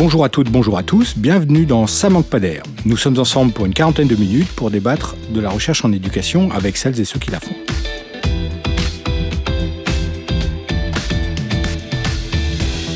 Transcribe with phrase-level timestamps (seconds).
[0.00, 2.62] Bonjour à toutes, bonjour à tous, bienvenue dans Ça manque pas d'air.
[2.86, 6.50] Nous sommes ensemble pour une quarantaine de minutes pour débattre de la recherche en éducation
[6.52, 7.54] avec celles et ceux qui la font.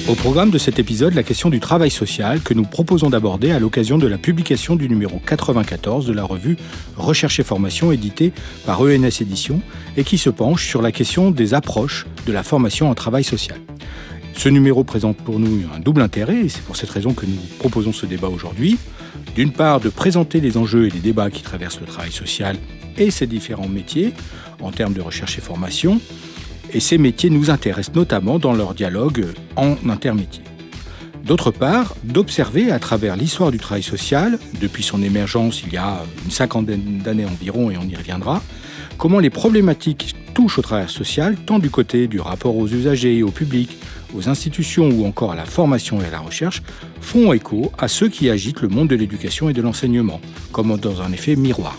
[0.08, 3.58] Au programme de cet épisode, la question du travail social que nous proposons d'aborder à
[3.58, 6.56] l'occasion de la publication du numéro 94 de la revue
[6.96, 8.32] Recherche et formation éditée
[8.64, 9.60] par ENS Éditions
[9.98, 13.58] et qui se penche sur la question des approches de la formation en travail social.
[14.36, 17.38] Ce numéro présente pour nous un double intérêt et c'est pour cette raison que nous
[17.58, 18.78] proposons ce débat aujourd'hui.
[19.34, 22.56] D'une part, de présenter les enjeux et les débats qui traversent le travail social
[22.98, 24.12] et ses différents métiers
[24.60, 26.00] en termes de recherche et formation,
[26.72, 29.26] et ces métiers nous intéressent notamment dans leur dialogue
[29.56, 30.42] en intermétier.
[31.24, 36.02] D'autre part, d'observer à travers l'histoire du travail social, depuis son émergence il y a
[36.24, 38.42] une cinquantaine d'années environ, et on y reviendra,
[38.98, 43.30] comment les problématiques touchent au travail social, tant du côté du rapport aux usagers, au
[43.30, 43.76] public,
[44.14, 46.62] aux institutions ou encore à la formation et à la recherche,
[47.00, 50.20] font écho à ceux qui agitent le monde de l'éducation et de l'enseignement,
[50.52, 51.76] comme dans un effet miroir.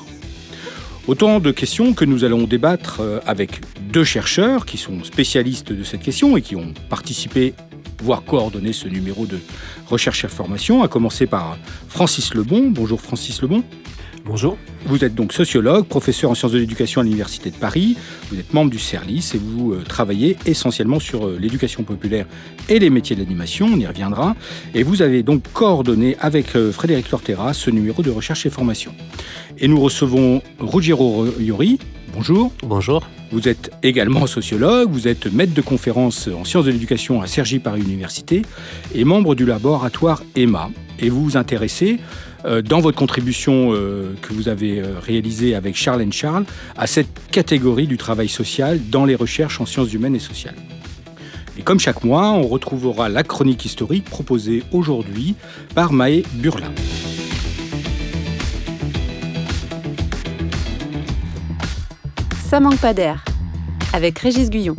[1.07, 5.83] Autant de questions que nous allons débattre euh, avec deux chercheurs qui sont spécialistes de
[5.83, 7.53] cette question et qui ont participé,
[8.01, 9.37] voire coordonné ce numéro de
[9.87, 11.57] recherche et formation, à commencer par
[11.89, 12.71] Francis Lebon.
[12.71, 13.63] Bonjour Francis Lebon.
[14.27, 14.57] Bonjour.
[14.87, 17.95] Vous êtes donc sociologue, professeur en sciences de l'éducation à l'Université de Paris.
[18.31, 22.25] Vous êtes membre du CERLIS et vous euh, travaillez essentiellement sur euh, l'éducation populaire
[22.67, 23.67] et les métiers de l'animation.
[23.71, 24.35] On y reviendra.
[24.73, 28.95] Et vous avez donc coordonné avec euh, Frédéric Lortera ce numéro de recherche et formation.
[29.59, 31.77] Et nous recevons Ruggiero Iori.
[32.11, 32.51] Bonjour.
[32.63, 33.07] Bonjour.
[33.31, 37.59] Vous êtes également sociologue, vous êtes maître de conférence en sciences de l'éducation à Cergy
[37.59, 38.41] Paris Université
[38.95, 40.71] et membre du laboratoire EMA.
[40.99, 42.24] Et vous vous intéressez euh,
[42.61, 46.45] dans votre contribution euh, que vous avez euh, réalisée avec Charles Charles
[46.77, 50.55] à cette catégorie du travail social dans les recherches en sciences humaines et sociales.
[51.57, 55.35] Et comme chaque mois, on retrouvera la chronique historique proposée aujourd'hui
[55.73, 56.71] par Maë Burlin.
[62.47, 63.25] Ça manque pas d'air
[63.93, 64.75] avec Régis Guyon.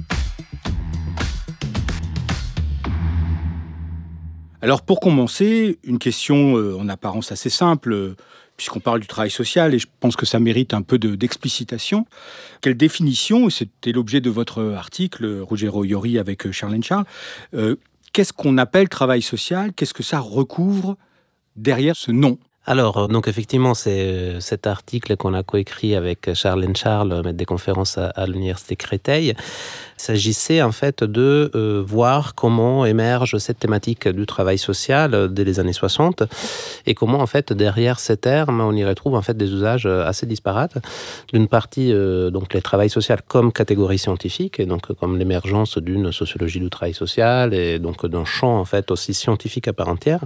[4.66, 8.16] Alors pour commencer, une question euh, en apparence assez simple, euh,
[8.56, 12.04] puisqu'on parle du travail social, et je pense que ça mérite un peu d'explicitation.
[12.62, 17.04] Quelle définition, c'était l'objet de votre article, Rogero Iori avec euh, Charlène Charles,
[18.12, 19.72] qu'est-ce qu'on appelle travail social?
[19.72, 20.97] Qu'est-ce que ça recouvre
[21.54, 22.37] derrière ce nom?
[22.69, 27.38] Alors, euh, donc effectivement, c'est euh, cet article qu'on a coécrit avec Charles Charles, maître
[27.38, 29.34] des conférences à, l'université Créteil.
[29.99, 35.45] Il s'agissait en fait de euh, voir comment émerge cette thématique du travail social dès
[35.45, 36.25] les années 60
[36.87, 40.27] et comment en fait derrière ces termes on y retrouve en fait des usages assez
[40.27, 40.79] disparates.
[41.33, 41.93] D'une partie
[42.31, 46.95] donc les travail social comme catégorie scientifique et donc comme l'émergence d'une sociologie du travail
[46.95, 50.21] social et donc d'un champ en fait aussi scientifique à part entière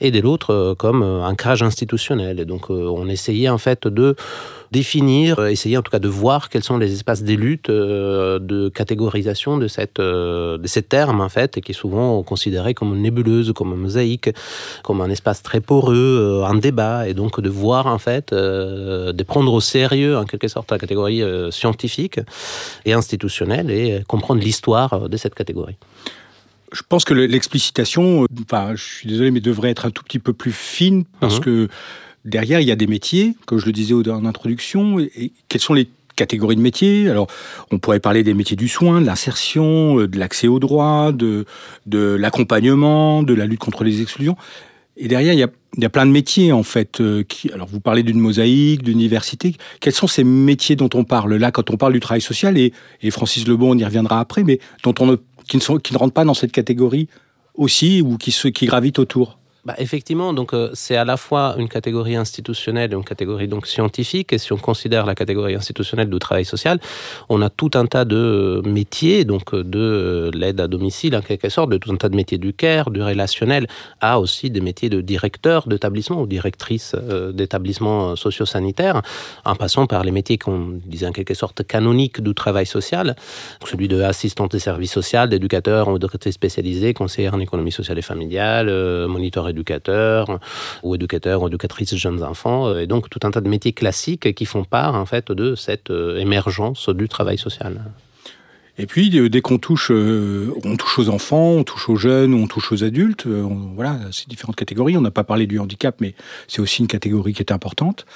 [0.00, 2.40] et de l'autre comme un crage institutionnel.
[2.40, 4.16] Et donc, euh, on essayait en fait de
[4.70, 8.38] définir, euh, essayer en tout cas de voir quels sont les espaces des luttes, euh,
[8.38, 12.94] de catégorisation de, cette, de ces termes, en fait, et qui est souvent considéré comme
[12.94, 14.30] une nébuleuse, comme une mosaïque,
[14.82, 19.52] comme un espace très poreux, un débat, et donc de voir, en fait, de prendre
[19.52, 22.20] au sérieux, en quelque sorte, la catégorie scientifique
[22.84, 25.76] et institutionnelle, et comprendre l'histoire de cette catégorie.
[26.72, 30.32] Je pense que l'explicitation, enfin, je suis désolé, mais devrait être un tout petit peu
[30.32, 31.40] plus fine parce mhm.
[31.40, 31.68] que
[32.24, 34.98] derrière, il y a des métiers, comme je le disais en introduction.
[34.98, 37.08] Et quelles sont les catégories de métiers?
[37.08, 37.28] Alors,
[37.70, 41.46] on pourrait parler des métiers du soin, de l'insertion, euh, de l'accès aux droits, de,
[41.92, 44.36] l'accompagnement, de la lutte contre les exclusions.
[44.96, 47.00] Et derrière, il y a, plein de métiers, en fait.
[47.00, 49.56] Euh, qui, alors, vous parlez d'une mosaïque, d'université.
[49.80, 51.36] Quels sont ces métiers dont on parle?
[51.36, 52.72] Là, quand on parle du travail social Et,
[53.10, 56.52] Francis Lebon, on y reviendra après, mais dont on qui ne rentrent pas dans cette
[56.52, 57.08] catégorie
[57.54, 61.68] aussi ou qui, qui gravitent autour bah, effectivement, donc euh, c'est à la fois une
[61.68, 64.32] catégorie institutionnelle et une catégorie donc scientifique.
[64.32, 66.78] Et si on considère la catégorie institutionnelle du travail social,
[67.28, 71.20] on a tout un tas de métiers, donc euh, de euh, l'aide à domicile en
[71.20, 73.66] quelque sorte, de tout un tas de métiers du care, du relationnel,
[74.00, 76.94] à aussi des métiers de directeur d'établissement ou directrice
[77.32, 79.02] d'établissement socio-sanitaire,
[79.44, 83.14] en passant par les métiers qu'on disait en quelque sorte canoniques du travail social,
[83.66, 88.02] celui de assistante de service social, d'éducateur ou d'éducatrice spécialisée, conseillère en économie sociale et
[88.02, 88.68] familiale,
[89.06, 90.40] moniteur éducateur
[90.82, 93.72] ou éducateur ou éducatrice de jeunes enfants, euh, et donc tout un tas de métiers
[93.72, 97.80] classiques qui font part en fait de cette euh, émergence du travail social.
[98.78, 102.46] Et puis, euh, dès qu'on touche, on touche aux enfants, on touche aux jeunes, on
[102.46, 104.96] touche aux adultes, voilà, c'est différentes catégories.
[104.96, 106.14] On n'a pas parlé du handicap, mais
[106.48, 108.06] c'est aussi une catégorie qui est importante.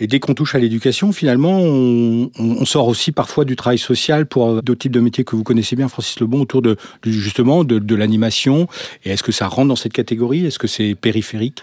[0.00, 4.62] Et dès qu'on touche à l'éducation, finalement, on, sort aussi parfois du travail social pour
[4.62, 8.68] d'autres types de métiers que vous connaissez bien, Francis Lebon, autour de justement de l'animation.
[9.04, 10.46] Et est-ce que ça rentre dans cette catégorie?
[10.46, 11.62] Est-ce que c'est périphérique?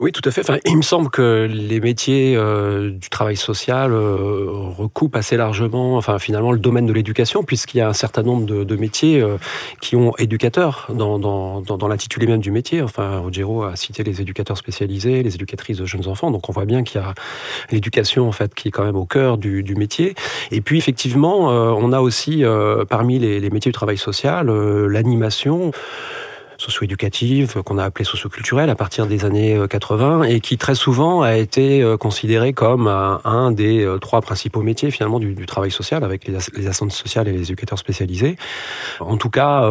[0.00, 0.40] Oui, tout à fait.
[0.40, 5.98] Enfin, il me semble que les métiers euh, du travail social euh, recoupent assez largement,
[5.98, 9.20] enfin finalement, le domaine de l'éducation, puisqu'il y a un certain nombre de, de métiers
[9.20, 9.36] euh,
[9.82, 12.80] qui ont éducateurs dans, dans, dans, l'intitulé même du métier.
[12.80, 16.64] Enfin, Rogero a cité les éducateurs spécialisés, les éducatrices de jeunes enfants, donc on voit
[16.64, 17.12] bien qu'il y a
[17.70, 20.14] l'éducation en fait qui est quand même au cœur du, du métier.
[20.50, 22.42] Et puis effectivement, on a aussi
[22.88, 25.72] parmi les, les, métiers du travail social l'animation
[26.70, 31.22] socio-éducative, qu'on a appelée socioculturelle à partir des années 80, euh, et qui très souvent
[31.22, 36.04] a été euh, considérée comme un des euh, trois principaux métiers finalement du, travail social,
[36.04, 38.36] avec les, les assistantes sociales et les éducateurs spécialisés.
[39.00, 39.68] En tout cas,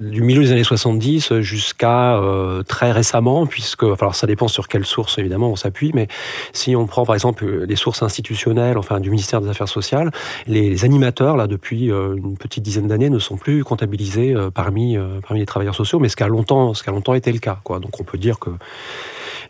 [0.00, 2.18] du milieu des années 70 jusqu'à
[2.66, 6.08] très récemment, puisque, alors ça dépend sur quelle source évidemment on s'appuie, mais
[6.52, 10.10] si on prend par exemple les sources institutionnelles, enfin du ministère des Affaires sociales,
[10.46, 14.96] les, animateurs là depuis une petite dizaine d'années ne sont plus comptabilisés parmi
[15.26, 17.58] parmi les travailleurs sociaux, mais ce longtemps, ce qui a longtemps été le cas.
[17.64, 17.80] Quoi.
[17.80, 18.50] Donc on peut dire que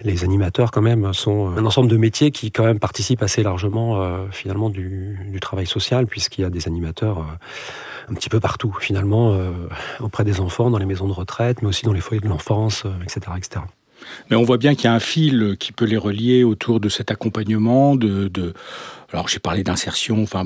[0.00, 4.00] les animateurs quand même sont un ensemble de métiers qui quand même participent assez largement
[4.00, 8.74] euh, finalement du, travail social puisqu'il y a des animateurs euh, un petit peu partout
[8.80, 9.50] finalement euh,
[10.00, 12.84] auprès des enfants, dans les maisons de retraite, mais aussi dans les foyers de l'enfance,
[13.02, 13.60] etc., etc.
[14.30, 16.88] Mais on voit bien qu'il y a un fil qui peut les relier autour de
[16.88, 18.30] cet accompagnement, de...
[19.12, 20.44] alors j'ai parlé d'insertion, enfin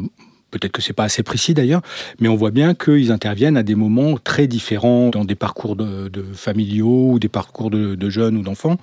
[0.53, 1.81] Peut-être que c'est pas assez précis d'ailleurs,
[2.21, 6.11] mais on voit bien qu'ils interviennent à des moments très différents dans des parcours de,
[6.35, 8.77] familiaux ou des parcours de, jeunes ou d'enfants.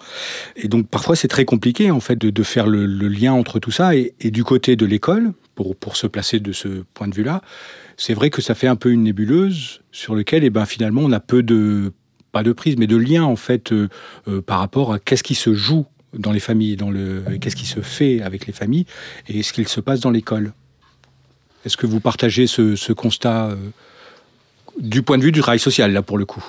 [0.56, 3.96] Et donc parfois c'est très compliqué en fait de, faire le, lien entre tout ça.
[3.96, 7.42] Et, du côté de l'école, pour, se placer de ce point de vue-là,
[7.98, 11.12] c'est vrai que ça fait un peu une nébuleuse sur lequel, eh ben finalement, on
[11.12, 11.92] a peu de
[12.32, 13.90] pas de prise, mais de lien en fait euh,
[14.28, 15.86] euh, par rapport à qu'est-ce qui se joue
[16.18, 18.86] dans les familles, dans le qu'est-ce qui se fait avec les familles
[19.28, 20.54] et ce qu'il se passe dans l'école.
[21.66, 23.56] Est-ce que vous partagez ce, constat euh,
[24.80, 26.44] du point de vue du travail social, là, pour le coup?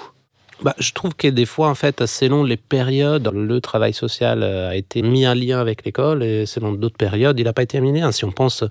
[0.62, 4.71] Bah, je trouve que des fois, en fait, selon les périodes, le travail social euh,
[4.71, 7.81] a été mis en lien avec l'école et selon d'autres périodes, il n'a pas été
[7.81, 7.91] mis.
[8.12, 8.65] Si on pense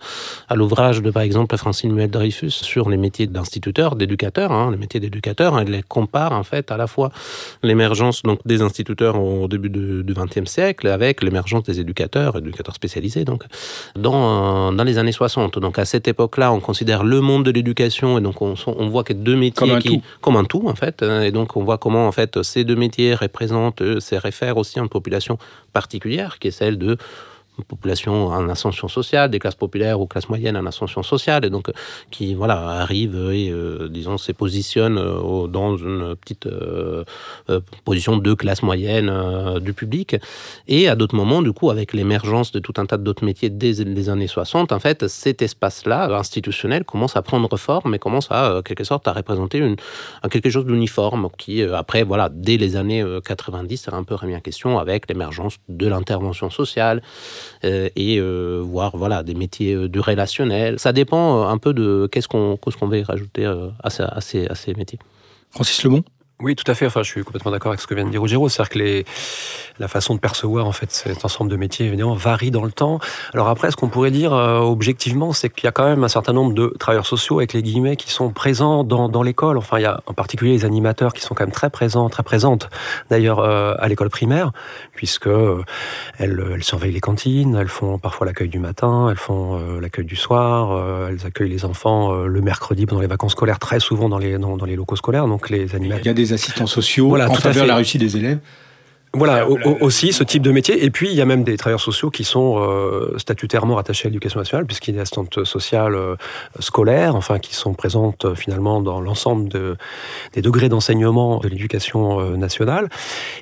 [0.47, 4.99] à l'ouvrage de, par exemple, Francine Muel-Dreyfus sur les métiers d'instituteur, d'éducateur, hein, les métiers
[4.99, 7.11] d'éducateur, elle les compare, en fait, à la fois
[7.63, 13.25] l'émergence donc des instituteurs au début du XXe siècle avec l'émergence des éducateurs, éducateurs spécialisés,
[13.25, 13.43] donc,
[13.95, 15.57] dans, dans les années 60.
[15.57, 19.03] Donc, à cette époque-là, on considère le monde de l'éducation et donc on, on voit
[19.03, 20.03] que deux métiers comme un qui, tout.
[20.21, 23.15] comme un tout, en fait, et donc on voit comment en fait ces deux métiers
[23.15, 25.37] représentent, euh, se réfèrent aussi à une population
[25.73, 26.97] particulière qui est celle de
[27.63, 31.71] population en ascension sociale, des classes populaires ou classes moyennes en ascension sociale, et donc
[32.11, 37.03] qui voilà arrive et euh, disons se positionne euh, dans une petite euh,
[37.85, 39.11] position de classe moyenne
[39.59, 40.15] du public.
[40.67, 43.71] Et à d'autres moments, du coup, avec l'émergence de tout un tas d'autres métiers dès
[43.83, 48.61] les années 60, en fait, cet espace-là institutionnel commence à prendre forme et commence à
[48.63, 49.75] quelque sorte à représenter une,
[50.29, 54.39] quelque chose d'uniforme qui après voilà dès les années 90 sera un peu remis en
[54.39, 57.03] question avec l'émergence de l'intervention sociale euh,
[57.63, 60.79] et euh, voir voilà des métiers euh, du relationnel.
[60.79, 63.89] Ça dépend un peu de qu'est-ce qu'on qu'est-ce qu'on veut rajouter à,
[64.21, 64.99] ces, à ces métiers.
[65.51, 66.03] Francis Lebon
[66.41, 66.85] oui, tout à fait.
[66.85, 68.47] Enfin, je suis complètement d'accord avec ce que vient de dire Rogero.
[68.47, 69.05] C'est-à-dire que les,
[69.77, 72.99] la façon de percevoir en fait cet ensemble de métiers évidemment varie dans le temps.
[73.33, 76.07] Alors après, ce qu'on pourrait dire euh, objectivement, c'est qu'il y a quand même un
[76.07, 79.57] certain nombre de travailleurs sociaux avec les guillemets qui sont présents dans, dans l'école.
[79.57, 82.23] Enfin, il y a en particulier les animateurs qui sont quand même très présents, très
[82.23, 82.69] présentes
[83.09, 84.53] d'ailleurs euh, à l'école primaire,
[84.95, 85.61] puisque euh,
[86.19, 90.15] elles, elles, surveillent les cantines, elles font parfois l'accueil du matin, elles font l'accueil du
[90.15, 94.37] soir, elles accueillent les enfants le mercredi pendant les vacances scolaires, très souvent dans les
[94.37, 95.27] dans les locaux scolaires.
[95.27, 98.39] Donc les animateurs assistants sociaux voilà, en faveur de la réussite des élèves
[99.13, 100.85] voilà, aussi ce type de métier.
[100.85, 104.09] Et puis, il y a même des travailleurs sociaux qui sont euh, statutairement rattachés à
[104.09, 106.15] l'éducation nationale, puisqu'il y a des assistantes sociales euh,
[106.59, 109.77] scolaires, enfin, qui sont présentes euh, finalement dans l'ensemble de,
[110.33, 112.89] des degrés d'enseignement de l'éducation nationale.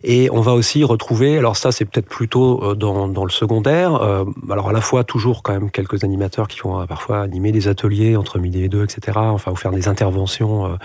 [0.05, 4.01] Et on va aussi retrouver, alors ça, c'est peut-être plutôt dans, dans, le secondaire,
[4.49, 8.15] alors à la fois toujours quand même quelques animateurs qui vont parfois animer des ateliers
[8.15, 10.77] entre midi et deux, etc., enfin, ou faire des interventions,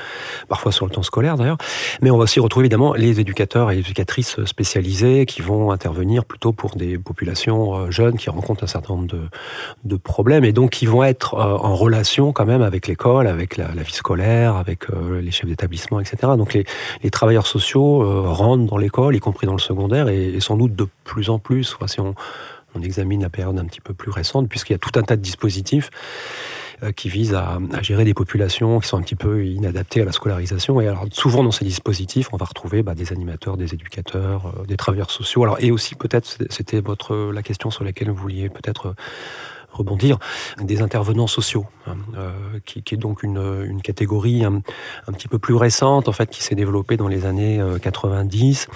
[0.49, 1.59] parfois sur le temps scolaire d'ailleurs.
[2.01, 4.39] Mais on va aussi retrouver évidemment les éducateurs et éducatrices
[5.27, 9.07] qui vont intervenir plutôt pour des populations euh, jeunes qui rencontrent un certain nombre
[9.85, 13.57] de, problèmes et donc qui vont être euh, en relation quand même avec l'école, avec
[13.57, 16.17] la, vie scolaire, avec euh, les chefs d'établissement, etc.
[16.39, 16.65] Donc les,
[17.11, 21.29] travailleurs sociaux rentrent dans l'école, y compris dans le secondaire, et, sans doute de plus
[21.29, 22.15] en plus, si on
[22.83, 25.21] examine la période un petit peu plus récente, puisqu'il y a tout un tas de
[25.21, 25.91] dispositifs
[26.97, 30.81] qui visent à, gérer des populations qui sont un petit peu inadaptées à la scolarisation.
[30.81, 34.77] Et alors souvent dans ces dispositifs, on va retrouver bah, des animateurs, des éducateurs, des
[34.77, 35.45] travailleurs sociaux.
[35.45, 38.95] Alors et aussi peut-être c'était votre la question sur laquelle vous vouliez peut-être
[39.73, 40.19] rebondir,
[40.61, 42.31] des intervenants sociaux, hein, euh,
[42.65, 44.61] qui, est donc une, une catégorie un,
[45.13, 48.75] petit peu plus récente, en fait, qui s'est développée dans les années 90 euh,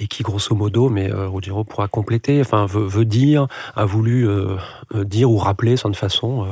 [0.00, 1.30] et qui grosso modo, mais euh,
[1.68, 4.56] pourra compléter, enfin veut, dire, a voulu euh,
[4.92, 6.46] dire ou rappeler sans de façon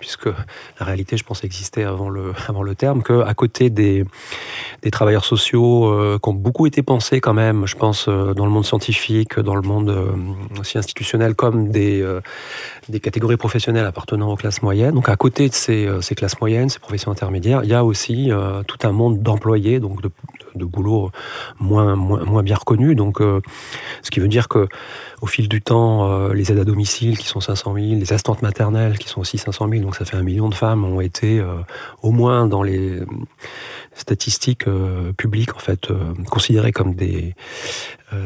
[0.00, 4.04] puisque la réalité, je pense, existait avant le, avant le terme, qu'à côté des,
[4.82, 8.46] des travailleurs sociaux euh, qui ont beaucoup été pensés quand même, je pense, euh, dans
[8.46, 10.10] le monde scientifique, dans le monde euh,
[10.58, 12.04] aussi institutionnel, comme des,
[12.88, 14.94] des catégories professionnelles appartenant aux classes moyennes.
[14.94, 18.30] Donc à côté de ces, ces classes moyennes, ces professions intermédiaires, il y a aussi
[18.66, 20.10] tout un monde d'employés, donc de,
[20.54, 21.10] de boulot
[21.58, 22.96] moins, moins, moins bien reconnus.
[22.96, 24.66] Donc, ce qui veut dire que
[25.20, 28.98] au fil du temps, les aides à domicile qui sont 500 000, les assistantes maternelles
[28.98, 31.56] qui sont aussi 500 000, donc ça fait un million de femmes ont été euh,
[32.02, 33.00] au moins dans les
[33.92, 37.34] statistiques euh, publiques en fait euh, considérées comme des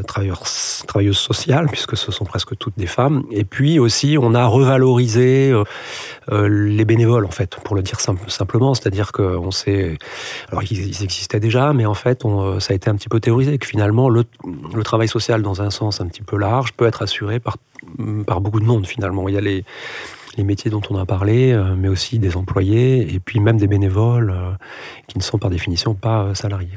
[0.07, 0.43] travailleurs,
[0.87, 3.25] travailleuses sociales puisque ce sont presque toutes des femmes.
[3.31, 5.55] Et puis aussi on a revalorisé
[6.31, 8.75] les bénévoles en fait pour le dire simplement.
[8.75, 9.99] C'est-à-dire qu'on sait
[10.51, 12.23] alors ils, existaient déjà mais en fait
[12.61, 14.25] ça a été un petit peu théorisé que finalement le,
[14.75, 17.57] le, travail social dans un sens un petit peu large peut être assuré par
[18.27, 19.29] par beaucoup de monde finalement.
[19.29, 19.65] Il y a les
[20.37, 23.67] les métiers dont on a parlé, euh, mais aussi des employés et puis même des
[23.67, 24.51] bénévoles euh,
[25.07, 26.75] qui ne sont par définition pas euh, salariés.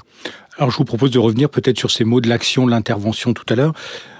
[0.57, 3.45] Alors je vous propose de revenir peut-être sur ces mots de l'action, de l'intervention tout
[3.49, 3.73] à l'heure.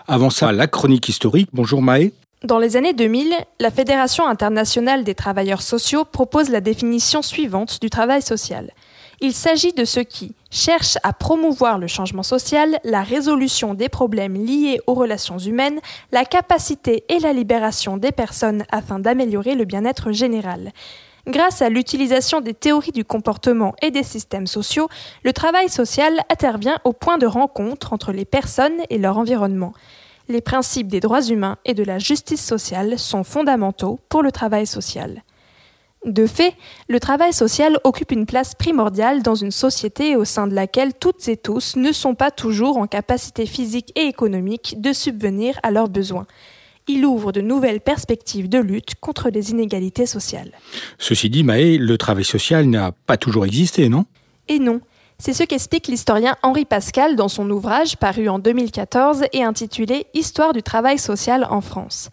[0.07, 1.49] Avant ça, la chronique historique.
[1.53, 2.13] Bonjour Maë.
[2.43, 7.89] Dans les années 2000, la Fédération internationale des travailleurs sociaux propose la définition suivante du
[7.89, 8.71] travail social.
[9.19, 14.35] Il s'agit de ceux qui cherchent à promouvoir le changement social, la résolution des problèmes
[14.35, 15.79] liés aux relations humaines,
[16.11, 20.71] la capacité et la libération des personnes afin d'améliorer le bien-être général.
[21.25, 24.87] Grâce à l'utilisation des théories du comportement et des systèmes sociaux,
[25.23, 29.73] le travail social intervient au point de rencontre entre les personnes et leur environnement.
[30.29, 34.67] Les principes des droits humains et de la justice sociale sont fondamentaux pour le travail
[34.67, 35.23] social.
[36.05, 36.53] De fait,
[36.87, 41.27] le travail social occupe une place primordiale dans une société au sein de laquelle toutes
[41.27, 45.89] et tous ne sont pas toujours en capacité physique et économique de subvenir à leurs
[45.89, 46.27] besoins.
[46.87, 50.51] Il ouvre de nouvelles perspectives de lutte contre les inégalités sociales.
[50.97, 54.05] Ceci dit, Maë, le travail social n'a pas toujours existé, non?
[54.47, 54.79] Et non.
[55.19, 60.53] C'est ce qu'explique l'historien Henri Pascal dans son ouvrage paru en 2014 et intitulé Histoire
[60.53, 62.09] du travail social en France.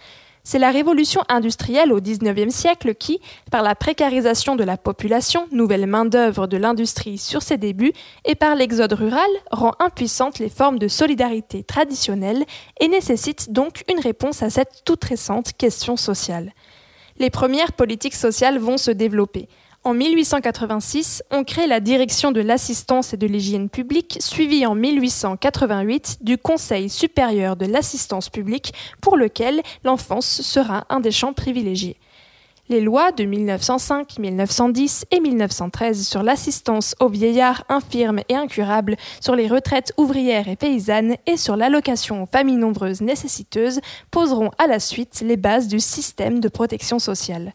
[0.47, 3.19] C'est la révolution industrielle au XIXe siècle qui,
[3.51, 7.95] par la précarisation de la population, nouvelle main-d'œuvre de l'industrie sur ses débuts,
[8.27, 12.45] et par l'exode rural, rend impuissantes les formes de solidarité traditionnelles
[12.79, 16.53] et nécessite donc une réponse à cette toute récente question sociale.
[17.19, 19.49] Les premières politiques sociales vont se développer.
[19.87, 26.21] En 1886, on crée la direction de l'assistance et de l'hygiène publique, suivie en 1888
[26.23, 28.73] du Conseil supérieur de l'assistance publique,
[29.03, 31.99] pour lequel l'enfance sera un des champs privilégiés.
[32.71, 39.37] Les lois de 1905, 1910 et 1913 sur l'assistance aux vieillards infirmes et incurables, sur
[39.37, 44.81] les retraites ouvrières et paysannes et sur l'allocation aux familles nombreuses nécessiteuses poseront à la
[44.81, 47.53] suite les bases du système de protection sociale.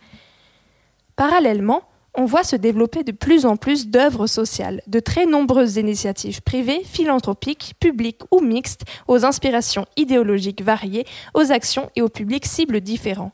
[1.15, 1.81] Parallèlement,
[2.15, 6.83] on voit se développer de plus en plus d'œuvres sociales, de très nombreuses initiatives privées,
[6.83, 13.31] philanthropiques, publiques ou mixtes, aux inspirations idéologiques variées, aux actions et aux publics cibles différents.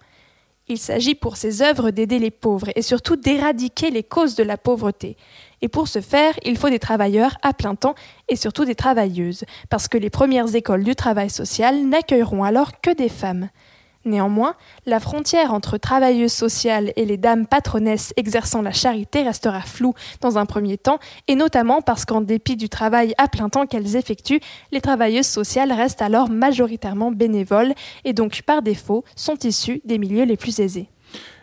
[0.67, 4.57] Il s'agit pour ces œuvres d'aider les pauvres et surtout d'éradiquer les causes de la
[4.57, 5.15] pauvreté.
[5.61, 7.93] Et pour ce faire, il faut des travailleurs à plein temps
[8.29, 12.89] et surtout des travailleuses, parce que les premières écoles du travail social n'accueilleront alors que
[12.89, 13.49] des femmes.
[14.05, 14.53] Néanmoins,
[14.85, 20.37] la frontière entre travailleuses sociales et les dames patronesses exerçant la charité restera floue dans
[20.37, 24.41] un premier temps, et notamment parce qu'en dépit du travail à plein temps qu'elles effectuent,
[24.71, 30.25] les travailleuses sociales restent alors majoritairement bénévoles et donc par défaut sont issues des milieux
[30.25, 30.87] les plus aisés.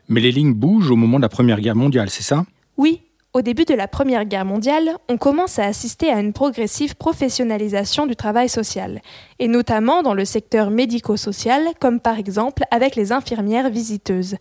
[0.09, 2.45] Mais les lignes bougent au moment de la Première Guerre mondiale, c'est ça?
[2.77, 3.03] Oui,
[3.35, 8.07] au début de la Première Guerre mondiale, on commence à assister à une progressive professionnalisation
[8.07, 9.01] du travail social,
[9.39, 14.37] et notamment dans le secteur médico-social, comme par exemple avec les infirmières visiteuses.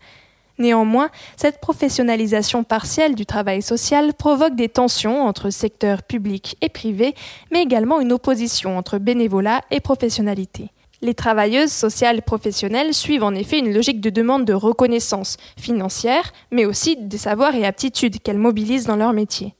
[0.58, 7.14] Néanmoins, cette professionnalisation partielle du travail social provoque des tensions entre secteurs public et privé,
[7.50, 10.70] mais également une opposition entre bénévolat et professionnalité.
[11.04, 16.64] Les travailleuses sociales professionnelles suivent en effet une logique de demande de reconnaissance financière, mais
[16.64, 19.56] aussi des savoirs et aptitudes qu'elles mobilisent dans leur métier.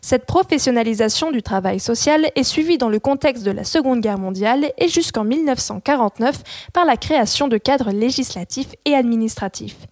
[0.00, 4.72] Cette professionnalisation du travail social est suivie dans le contexte de la Seconde Guerre mondiale
[4.78, 9.86] et jusqu'en 1949 par la création de cadres législatifs et administratifs.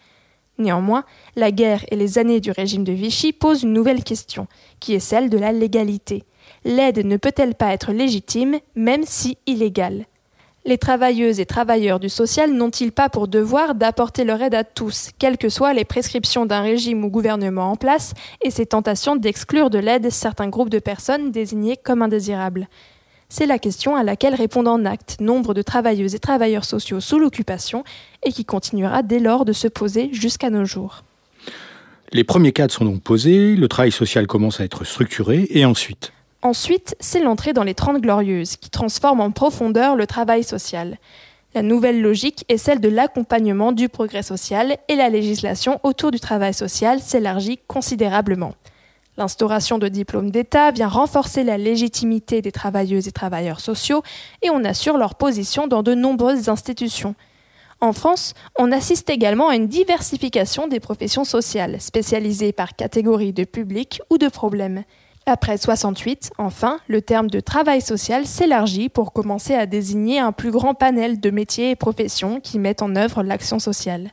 [0.56, 1.04] Néanmoins,
[1.36, 4.46] la guerre et les années du régime de Vichy posent une nouvelle question,
[4.80, 6.24] qui est celle de la légalité.
[6.64, 10.06] L'aide ne peut-elle pas être légitime, même si illégale?
[10.66, 15.10] Les travailleuses et travailleurs du social n'ont-ils pas pour devoir d'apporter leur aide à tous,
[15.18, 19.68] quelles que soient les prescriptions d'un régime ou gouvernement en place et ses tentations d'exclure
[19.68, 22.66] de l'aide certains groupes de personnes désignés comme indésirables?
[23.28, 27.18] C'est la question à laquelle répondent en acte nombre de travailleuses et travailleurs sociaux sous
[27.18, 27.84] l'occupation
[28.22, 31.04] et qui continuera dès lors de se poser jusqu'à nos jours.
[32.12, 36.14] Les premiers cadres sont donc posés, le travail social commence à être structuré et ensuite
[36.44, 40.98] Ensuite, c'est l'entrée dans les Trente Glorieuses qui transforme en profondeur le travail social.
[41.54, 46.20] La nouvelle logique est celle de l'accompagnement du progrès social et la législation autour du
[46.20, 48.52] travail social s'élargit considérablement.
[49.16, 54.02] L'instauration de diplômes d'État vient renforcer la légitimité des travailleuses et travailleurs sociaux
[54.42, 57.14] et on assure leur position dans de nombreuses institutions.
[57.80, 63.44] En France, on assiste également à une diversification des professions sociales, spécialisées par catégorie de
[63.44, 64.84] public ou de problèmes.
[65.26, 70.50] Après 68, enfin, le terme de travail social s'élargit pour commencer à désigner un plus
[70.50, 74.12] grand panel de métiers et professions qui mettent en œuvre l'action sociale.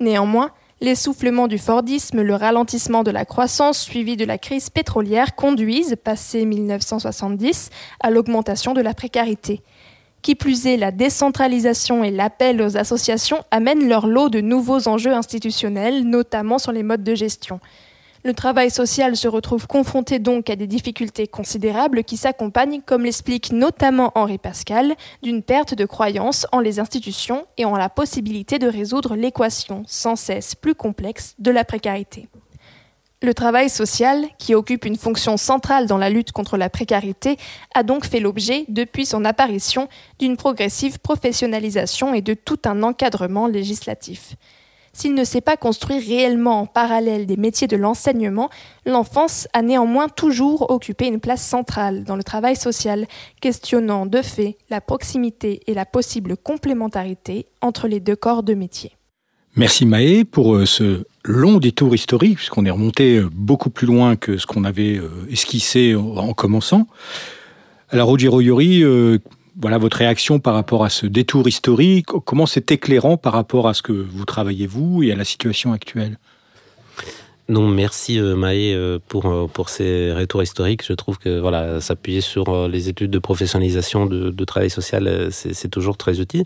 [0.00, 0.50] Néanmoins,
[0.82, 6.44] L'essoufflement du Fordisme, le ralentissement de la croissance suivi de la crise pétrolière conduisent, passé
[6.44, 7.70] 1970,
[8.00, 9.62] à l'augmentation de la précarité.
[10.22, 15.12] Qui plus est, la décentralisation et l'appel aux associations amènent leur lot de nouveaux enjeux
[15.12, 17.60] institutionnels, notamment sur les modes de gestion.
[18.24, 23.50] Le travail social se retrouve confronté donc à des difficultés considérables qui s'accompagnent, comme l'explique
[23.50, 28.68] notamment Henri Pascal, d'une perte de croyance en les institutions et en la possibilité de
[28.68, 32.28] résoudre l'équation sans cesse plus complexe de la précarité.
[33.22, 37.38] Le travail social, qui occupe une fonction centrale dans la lutte contre la précarité,
[37.74, 39.88] a donc fait l'objet, depuis son apparition,
[40.20, 44.36] d'une progressive professionnalisation et de tout un encadrement législatif.
[44.94, 48.50] S'il ne s'est pas construit réellement en parallèle des métiers de l'enseignement,
[48.84, 53.06] l'enfance a néanmoins toujours occupé une place centrale dans le travail social,
[53.40, 58.92] questionnant de fait la proximité et la possible complémentarité entre les deux corps de métier.
[59.56, 64.16] Merci Maë pour euh, ce long détour historique, puisqu'on est remonté euh, beaucoup plus loin
[64.16, 66.86] que ce qu'on avait euh, esquissé en commençant.
[67.90, 68.82] Alors Rogero Yori,
[69.60, 72.06] voilà votre réaction par rapport à ce détour historique.
[72.06, 75.72] Comment c'est éclairant par rapport à ce que vous travaillez vous et à la situation
[75.72, 76.18] actuelle?
[77.48, 80.84] Non, merci euh, Maë euh, pour, euh, pour ces retours historiques.
[80.86, 85.68] Je trouve que voilà, s'appuyer sur les études de professionnalisation de, de travail social, c'est
[85.68, 86.44] toujours très utile.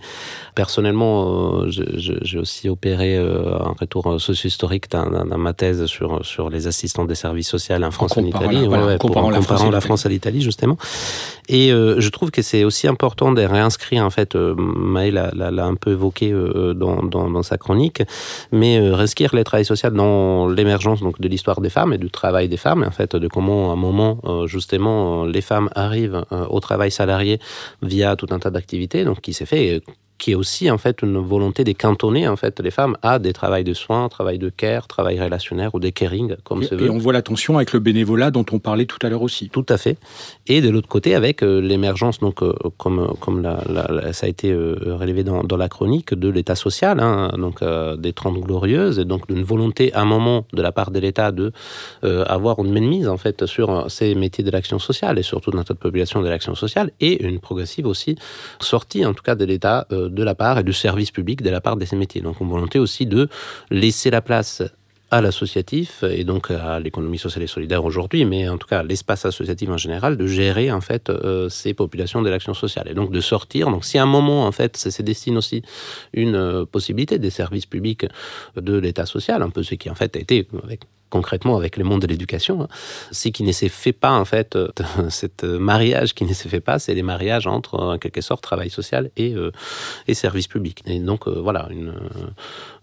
[0.54, 7.14] Personnellement, j'ai aussi opéré un retour socio-historique dans, ma thèse sur, sur les assistants des
[7.14, 10.40] services sociaux en France et en Italie, voilà, comparant, la, France la France à l'Italie
[10.40, 10.76] justement.
[11.48, 15.92] Et je trouve que c'est aussi important de réinscrire, en fait, Maë l'a un peu
[15.92, 18.02] évoqué dans, dans, dans, sa chronique,
[18.52, 22.48] mais réinscrire les travail social dans l'émergence donc de l'histoire des femmes et du travail
[22.48, 26.46] des femmes, en fait, de comment à un moment euh, justement les femmes arrivent euh,
[26.46, 27.38] au travail salarié
[27.82, 29.82] via tout un tas d'activités, donc qui s'est fait
[30.18, 33.32] qui est aussi en fait une volonté de cantonner en fait les femmes à des
[33.32, 36.98] travails de soins, travail de care, travail relationnaire ou des caring comme et, Et on
[36.98, 39.50] voit la tension avec le bénévolat dont on parlait tout à l'heure aussi.
[39.50, 39.98] Tout à fait.
[40.46, 44.52] Et de l'autre côté avec euh, l'émergence donc euh, comme comme la, ça a été
[44.52, 47.62] euh, relevé dans, dans, la chronique de l'État social, hein, donc
[47.98, 51.32] des Trente glorieuses et donc d'une volonté à un moment de la part de l'État
[51.32, 51.52] de
[52.02, 55.74] avoir une mainmise en fait sur ces métiers de l'action sociale et surtout dans notre
[55.74, 58.16] population de l'action sociale et une progressive aussi
[58.60, 61.60] sortie en tout cas de l'État de la part et du service public de la
[61.60, 62.20] part de ces métiers.
[62.20, 63.28] Donc, une volonté aussi de
[63.70, 64.62] laisser la place
[65.10, 69.24] à l'associatif et donc à l'économie sociale et solidaire aujourd'hui, mais en tout cas l'espace
[69.24, 73.12] associatif en général, de gérer en fait euh, ces populations de l'action sociale et donc
[73.12, 73.70] de sortir.
[73.70, 75.62] Donc si à un moment en fait c'est destine aussi
[76.12, 78.06] une euh, possibilité des services publics
[78.56, 81.84] de l'État social, un peu ce qui en fait a été avec concrètement avec le
[81.84, 82.68] monde de l'éducation, hein.
[83.12, 84.68] ce qui ne s'est fait pas en fait, euh,
[85.08, 88.70] cet mariage qui ne s'est fait pas, c'est les mariages entre en quelque sorte travail
[88.70, 89.52] social et, euh,
[90.08, 90.82] et service public.
[90.86, 91.94] Et donc euh, voilà une,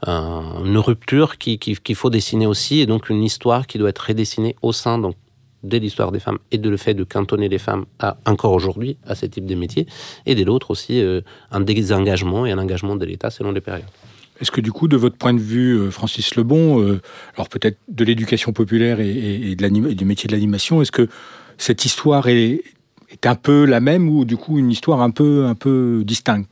[0.08, 4.06] une rupture qu'il qui, qu'il faut dessiner aussi, et donc une histoire qui doit être
[4.08, 5.16] redessinée au sein donc
[5.64, 8.98] de l'histoire des femmes et de le fait de cantonner les femmes à, encore aujourd'hui
[9.06, 9.88] à ce type de métier,
[10.26, 11.02] et de l'autre aussi
[11.52, 13.86] un désengagement et un engagement de l'État selon les périodes.
[14.40, 17.02] Est-ce que du coup, de votre point de vue, euh, Francis Lebon, euh,
[17.36, 21.08] alors peut-être de l'éducation populaire et, du métier de l'animation, est-ce que
[21.58, 22.64] cette histoire est,
[23.24, 26.50] un peu la même ou du coup une histoire un peu, un peu distincte?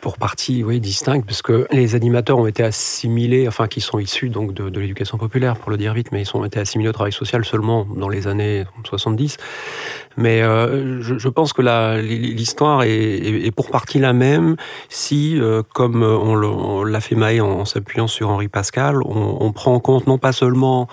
[0.00, 4.28] Pour partie, oui, distincte, parce que les animateurs ont été assimilés, enfin, qui sont issus
[4.28, 7.12] donc de, l'éducation populaire, pour le dire vite, mais ils ont été assimilés au travail
[7.12, 9.36] social seulement dans les années 70.
[10.16, 11.62] Mais euh, je, pense que
[12.00, 14.56] l'histoire est, pour partie la même
[14.88, 19.80] si, euh, comme on l'a fait Maë en, s'appuyant sur Henri Pascal, on, prend en
[19.80, 20.88] compte non pas seulement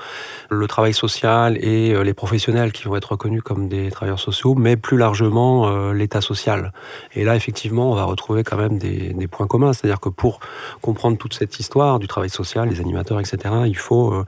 [0.50, 4.56] le travail social et euh, les professionnels qui vont être reconnus comme des travailleurs sociaux,
[4.56, 6.72] mais plus largement euh, l'état social.
[7.14, 9.74] Et là, effectivement, on va retrouver quand même des, des points communs.
[9.74, 10.40] C'est-à-dire que pour
[10.82, 14.26] comprendre toute cette histoire du travail social, des animateurs, etc., il faut, euh,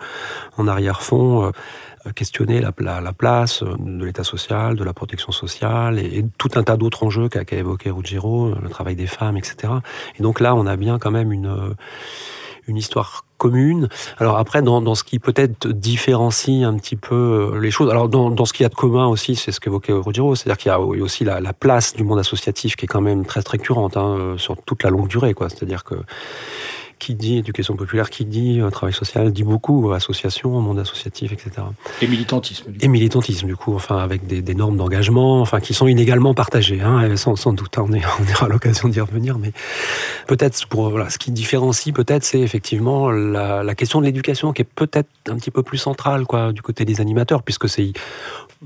[0.58, 1.52] en arrière-fond,
[2.16, 6.64] questionner la, la, la, place de l'état social, de la protection sociale et, tout un
[6.64, 9.74] tas d'autres enjeux qu'a qu évoqué Ruggiero, le travail des femmes, etc.
[10.18, 11.76] Et donc là, on a bien quand même une,
[12.68, 13.90] une histoire commune.
[14.20, 18.30] Alors après, dans, dans ce qui peut-être différencie un petit peu les choses, alors dans,
[18.30, 20.74] dans ce qu'il y a de commun aussi, c'est ce qu'évoquait Ruggiero, c'est-à-dire qu'il y
[20.74, 24.36] a aussi la, la, place du monde associatif qui est quand même très structurante hein,
[24.38, 25.34] sur toute la longue durée.
[25.40, 25.96] C'est-à-dire que
[27.00, 31.52] qui dit éducation populaire, qui dit euh, travail social, dit beaucoup association, monde associatif, etc.
[32.02, 32.74] Et militantisme.
[32.82, 36.82] Et militantisme, du coup, enfin avec des, des normes d'engagement, enfin qui sont inégalement partagées,
[36.82, 37.78] hein, sans, sans doute.
[37.78, 39.54] On, est, on aura l'occasion d'y revenir, mais
[40.28, 44.64] peut-être pour voilà, ce qui différencie, peut-être, c'est effectivement la, la, question de l'éducation qui
[44.64, 47.94] est peut-être un petit peu plus centrale, quoi, du côté des animateurs, puisque c'est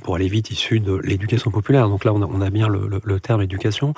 [0.02, 1.88] pour aller vite, issu de l'éducation populaire.
[1.88, 3.94] Donc là, on a, on a bien le, le, le, terme éducation.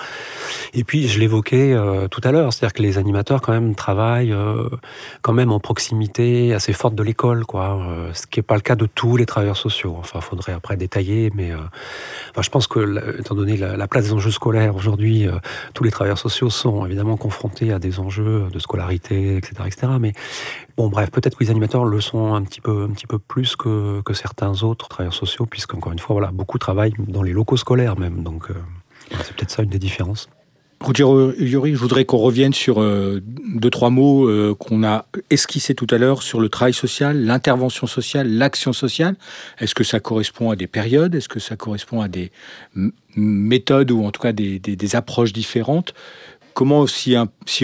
[0.73, 4.24] Et puis, je l'évoquais euh, tout à l'heure, c'est-à-dire que les animateurs, quand même, travaillent
[4.31, 4.69] euh,
[5.21, 7.79] quand même en proximité assez forte de l'école, quoi.
[7.87, 9.95] Euh, ce qui n'est pas le cas de tous les travailleurs sociaux.
[9.99, 11.57] Enfin, faudrait après détailler, mais euh,
[12.39, 15.27] je pense que, étant donné la, la, place des enjeux scolaires aujourd'hui,
[15.73, 19.87] tous les travailleurs sociaux sont évidemment confrontés à des enjeux de scolarité, etc., etc.
[19.99, 20.13] Mais
[20.77, 23.55] Bon, bref, peut-être que les animateurs le sont un petit peu, un petit peu plus
[23.55, 27.97] que, certains autres travailleurs sociaux, puisqu'encore une fois, voilà, beaucoup travaillent dans les locaux scolaires
[27.97, 28.23] même.
[28.23, 28.49] Donc,
[29.09, 30.29] c'est peut-être ça une des différences.
[30.81, 35.73] Ruggiero Yuri, je voudrais qu'on revienne sur euh, deux, trois mots euh, qu'on a esquissés
[35.73, 39.15] tout à l'heure sur le travail social, l'intervention sociale, l'action sociale.
[39.59, 41.15] Est-ce que ça correspond à des périodes?
[41.15, 42.31] Est-ce que ça correspond à des
[43.15, 45.93] méthodes ou en tout cas des, des, des approches différentes?
[46.53, 47.15] Comment s'y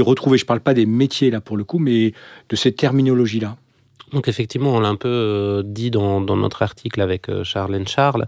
[0.02, 2.14] retrouver Je ne parle pas des métiers là pour le coup, mais
[2.50, 3.58] de cette terminologie-là?
[4.14, 8.28] Donc effectivement, on l'a un peu euh, dit dans, notre article avec euh, Charlène Charles.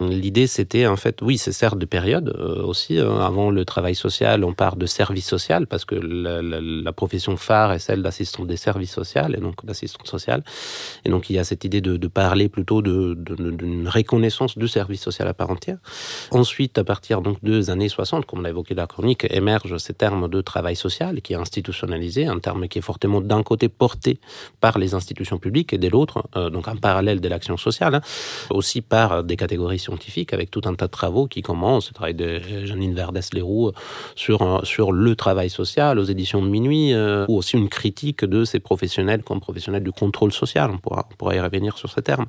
[0.00, 2.98] L'idée, c'était en fait, oui, c'est certes de période euh, aussi.
[2.98, 7.78] Avant le travail social, on part de service social parce que la, profession phare est
[7.78, 10.42] celle d'assistant des services sociaux et donc d'assistante sociale.
[11.04, 14.66] Et donc il y a cette idée de, parler plutôt d'une de, de, reconnaissance du
[14.66, 15.78] service social à part entière.
[16.30, 20.28] Ensuite, à partir donc des années 60, comme l'a évoqué la chronique, émergent ces termes
[20.28, 24.18] de travail social qui est institutionnalisé, un terme qui est fortement d'un côté porté
[24.60, 28.00] par les institutions publiques et de l'autre, euh, donc en parallèle de l'action sociale, hein,
[28.50, 32.14] aussi par des catégories scientifiques avec tout un tas de travaux qui commencent, le travail
[32.14, 33.72] de Janine Verdès-Leroux
[34.14, 38.44] sur, sur le travail social aux éditions de minuit, euh, ou aussi une critique de
[38.44, 42.00] ces professionnels comme professionnels du contrôle social, on pourra, on pourra y revenir sur ce
[42.00, 42.26] terme.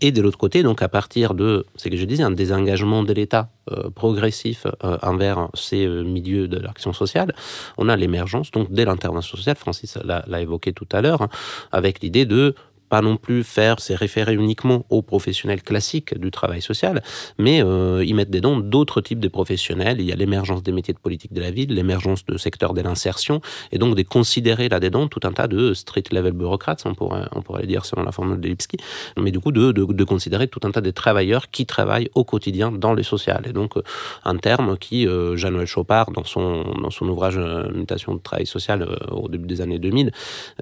[0.00, 3.12] Et de l'autre côté, donc à partir de, c'est que je disais, un désengagement de
[3.12, 7.32] l'État euh, progressif euh, envers ces euh, milieux de l'action sociale,
[7.78, 11.28] on a l'émergence donc dès l'intervention sociale, Francis l'a évoqué tout à l'heure, hein,
[11.70, 12.54] avec l'idée de
[12.92, 17.02] pas non plus faire se référer uniquement aux professionnels classiques du travail social,
[17.38, 19.98] mais euh, y mettre dedans d'autres types de professionnels.
[19.98, 22.82] Il y a l'émergence des métiers de politique de la ville, l'émergence de secteurs de
[22.82, 27.40] l'insertion, et donc de considérer là-dedans tout un tas de street-level bureaucrates, on pourrait, on
[27.40, 28.76] pourrait le dire selon la formule de Lipski,
[29.16, 32.70] mais du coup de, de, considérer tout un tas de travailleurs qui travaillent au quotidien
[32.70, 33.40] dans le social.
[33.46, 33.82] Et donc euh,
[34.24, 38.46] un terme qui, euh, Jean-Noël Chopard, dans son, dans son ouvrage euh, Mutation de travail
[38.46, 40.12] social au début des années 2000,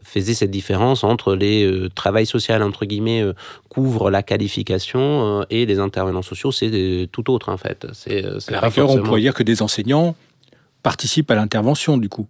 [0.04, 1.88] faisait cette différence entre les euh,
[2.20, 3.34] travail social entre guillemets euh,
[3.68, 7.86] couvre la qualification euh, et les intervenants sociaux c'est tout autre en fait.
[7.92, 8.94] C'est la rigueur forcément...
[8.94, 10.14] on pourrait dire que des enseignants
[10.82, 12.26] participent à l'intervention du coup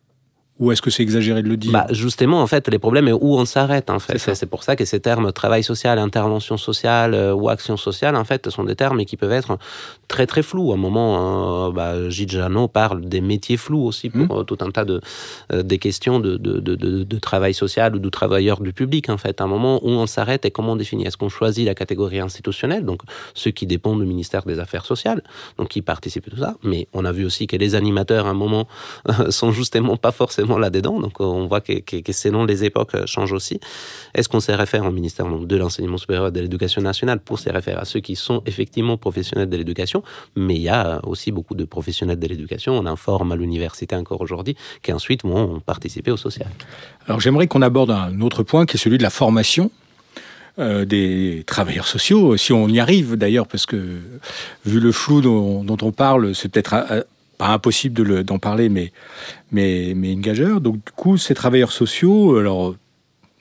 [0.61, 3.12] ou est-ce que c'est exagéré de le dire bah, Justement, en fait, les problèmes est
[3.12, 3.88] où on s'arrête.
[3.90, 7.79] En fait, c'est pour ça que ces termes travail social, intervention sociale euh, ou action
[7.79, 9.59] sociale, en fait, sont des termes qui peuvent être
[10.07, 10.70] très très flous.
[10.73, 14.44] À un moment, euh, bah, Gilles Janot parle des métiers flous aussi pour mmh.
[14.44, 15.01] tout un tas de
[15.53, 19.09] euh, des questions de, de, de, de, de travail social ou de travailleurs du public.
[19.09, 21.07] En fait, à un moment où on s'arrête et comment on définit?
[21.07, 23.01] Est-ce qu'on choisit la catégorie institutionnelle, donc
[23.33, 25.23] ceux qui dépendent du ministère des Affaires sociales,
[25.57, 26.55] donc qui participent à tout ça.
[26.62, 28.68] Mais on a vu aussi que les animateurs, à un moment,
[29.31, 31.01] sont justement pas forcément là-dedans.
[31.01, 33.61] Donc, on voit que, que, selon les époques, euh, change aussi.
[34.15, 37.39] Est-ce qu'on s'est réfère au ministère donc, de l'enseignement supérieur et de l'éducation nationale pour
[37.39, 40.03] se référer à ceux qui sont effectivement professionnels de l'éducation?
[40.37, 42.75] Mais il y a aussi beaucoup de professionnels de l'éducation.
[42.75, 46.49] On informe à l'université encore aujourd'hui qui ensuite vont participer au social.
[47.07, 49.71] Alors, j'aimerais qu'on aborde un autre point qui est celui de la formation
[50.59, 53.77] euh, des travailleurs sociaux, si on y arrive d'ailleurs, parce que
[54.67, 56.75] vu le flou dont, dont on parle, c'est peut-être
[57.40, 58.92] pas impossible d'en parler, mais,
[59.50, 60.14] mais, mais.
[60.14, 62.76] Donc, du coup, ces travailleurs sociaux, alors,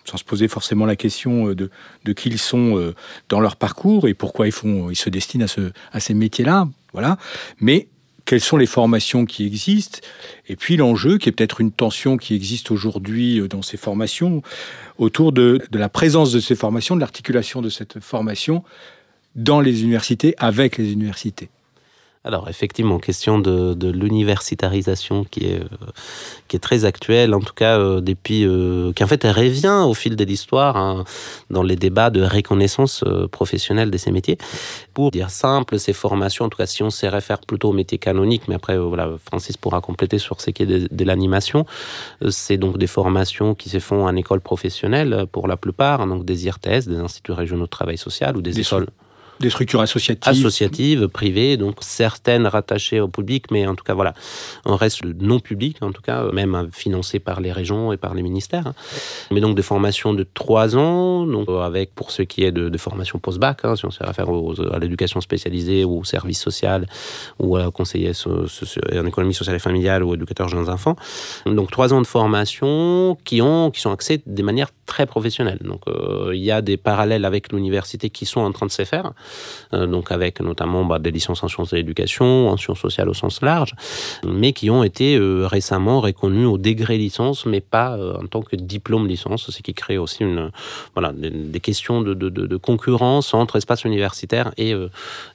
[0.05, 1.69] sans se poser forcément la question de,
[2.05, 2.93] de qui ils sont
[3.27, 6.69] dans leur parcours et pourquoi ils, font, ils se destinent à, ce, à ces métiers-là,
[6.93, 7.17] voilà.
[7.59, 7.89] Mais
[8.23, 9.99] quelles sont les formations qui existent,
[10.47, 14.43] et puis l'enjeu, qui est peut-être une tension qui existe aujourd'hui dans ces formations,
[14.97, 18.63] autour de, la présence de ces formations, de l'articulation de cette formation
[19.35, 21.49] dans les universités, avec les universités.
[22.25, 25.67] Alors effectivement, question de, de l'universitarisation qui est, euh,
[26.49, 29.93] qui est très actuelle, en tout cas euh, depuis, euh, qui en fait revient au
[29.93, 31.05] fil de l'histoire hein,
[31.49, 34.37] dans les débats de reconnaissance euh, professionnelle de ces métiers.
[34.93, 37.99] Pour dire simple, ces formations, en tout cas si on se réfère plutôt aux métiers
[37.99, 41.65] canoniques, mais après voilà, Francis pourra compléter sur ce qui est de, de l'animation,
[42.29, 46.47] c'est donc des formations qui se font en école professionnelle pour la plupart, donc des
[46.47, 48.87] IRTS, des instituts régionaux de travail social ou des, des écoles.
[49.39, 50.29] Des structures associatives.
[50.29, 54.13] Associatives, privées, donc certaines rattachées au public, mais en tout cas, voilà,
[54.65, 58.21] on reste non public, en tout cas, même financé par les régions et par les
[58.21, 58.73] ministères.
[59.31, 62.77] Mais donc des formations de trois ans, donc avec, pour ce qui est de, de
[62.77, 66.85] formation post-bac, hein, si on se réfère aux, à l'éducation spécialisée ou au service social
[67.39, 70.95] ou à conseiller en économie sociale et familiale ou éducateur jeunes enfants.
[71.45, 75.59] Donc trois ans de formation qui, ont, qui sont axés de manière très professionnelle.
[75.61, 78.83] Donc euh, il y a des parallèles avec l'université qui sont en train de se
[78.83, 79.13] faire
[79.73, 83.13] euh, donc avec notamment bah, des licences en sciences de l'éducation, en sciences sociales au
[83.13, 83.75] sens large,
[84.25, 88.55] mais qui ont été euh, récemment reconnus au degré licence, mais pas en tant que
[88.55, 90.51] diplôme licence, ce qui crée aussi une,
[90.95, 94.73] voilà, des, questions de, concurrence entre espace universitaire et,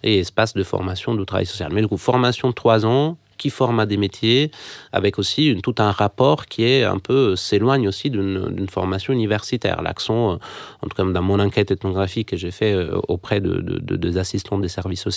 [0.02, 1.70] et espace de formation de travail social.
[1.72, 4.50] Mais du coup, formation de trois ans, qui forme à des métiers,
[4.92, 9.82] avec aussi une, tout un rapport qui est un peu s'éloigne aussi d'une formation universitaire.
[9.82, 12.76] L'accent, en tout cas dans mon enquête ethnographique que j'ai fait
[13.08, 15.14] auprès de, de, de, des assistants des services sociaux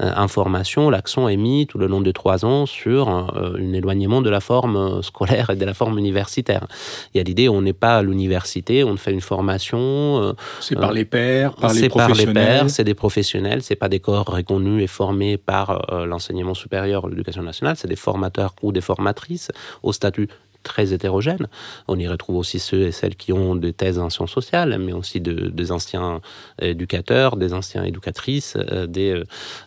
[0.00, 3.72] euh, en formation, l'accent est mis tout le long de trois ans sur euh, un
[3.72, 6.66] éloignement de la forme scolaire et de la forme universitaire.
[7.14, 9.78] Il y a l'idée on n'est pas à l'université, on fait une formation.
[9.78, 12.34] Euh, c'est par les pairs, par les professionnels.
[12.34, 16.54] par les pairs, c'est des professionnels, c'est pas des corps reconnus et formés par l'enseignement
[16.54, 17.39] supérieur, l'éducation
[17.74, 19.50] c'est des formateurs ou des formatrices
[19.82, 20.28] au statut
[20.62, 21.48] très hétérogène.
[21.88, 24.92] On y retrouve aussi ceux et celles qui ont des thèses en sciences sociales, mais
[24.92, 26.20] aussi de, des anciens
[26.60, 28.56] éducateurs, des anciens éducatrices,
[28.88, 29.22] des,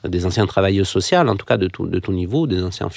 [0.08, 2.90] des anciens travailleurs sociaux, en tout cas de tout, de tout niveau, des anciens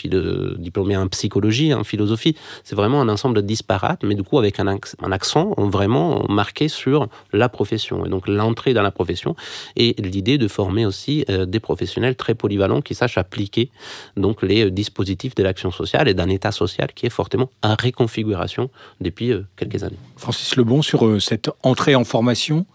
[0.59, 2.37] diplômés en psychologie, en philosophie.
[2.65, 7.09] C'est vraiment un ensemble disparate, mais du coup avec un, un accent vraiment marqué sur
[7.33, 9.35] la profession, et donc l'entrée dans la profession,
[9.77, 13.71] et l'idée de former aussi des professionnels très polyvalents qui sachent appliquer
[14.17, 17.51] donc les dispositifs de l'action sociale et d'un état social qui est fortement
[17.87, 18.71] réconfiguration
[19.01, 19.99] depuis quelques années.
[20.17, 22.67] Francis Lebon, sur cette entrée en formation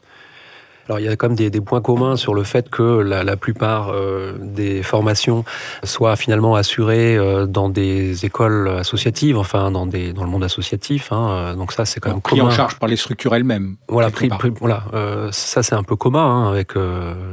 [0.92, 3.24] alors il y a quand même des, des, points communs sur le fait que la,
[3.24, 5.46] la plupart euh, des formations
[5.86, 11.14] soient finalement assurées euh, dans des écoles associatives, enfin dans, des, dans le monde associatif.
[11.14, 12.50] Hein, donc ça c'est quand même pris commun.
[12.50, 13.78] en charge par les structures elles-mêmes.
[13.88, 16.74] Voilà, pris, pris, voilà euh, ça c'est un peu commun hein, avec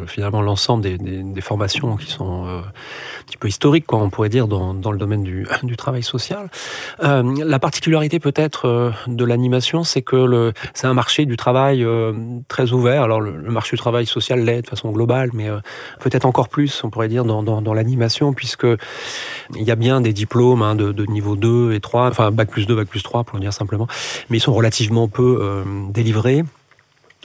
[0.06, 2.62] finalement l'ensemble des, des, des, formations qui sont un
[3.26, 6.48] petit peu historiques, quoi, on pourrait dire, dans, dans le domaine du, du travail social.
[7.00, 11.84] la particularité peut-être de l'animation, c'est que c'est un marché du travail
[12.46, 13.02] très ouvert.
[13.02, 15.58] Alors le, le marché du travail social l'est de façon globale, mais euh,
[16.00, 18.66] peut-être encore plus, on pourrait dire, dans, dans, l'animation, puisque
[19.54, 22.50] il y a bien des diplômes hein, de, de, niveau 2 et 3, enfin bac
[22.50, 23.86] plus 2, bac plus 3, pour le dire simplement,
[24.30, 26.44] mais ils sont relativement peu euh, délivrés.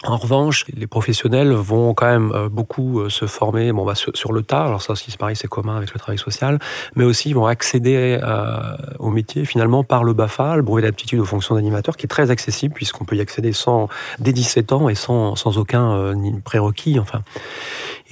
[0.05, 4.65] En revanche, les professionnels vont quand même beaucoup se former bon, bah, sur, le tas.
[4.65, 6.59] Alors ça aussi, c'est pareil, c'est commun avec le travail social.
[6.95, 11.19] Mais aussi, ils vont accéder euh, au métier finalement par le BAFA, le brevet d'aptitude
[11.19, 13.87] aux fonctions d'animateur, qui est très accessible puisqu'on peut y accéder sans,
[14.19, 16.99] dès 17 ans et sans, sans aucun euh, prérequis.
[16.99, 17.23] Enfin.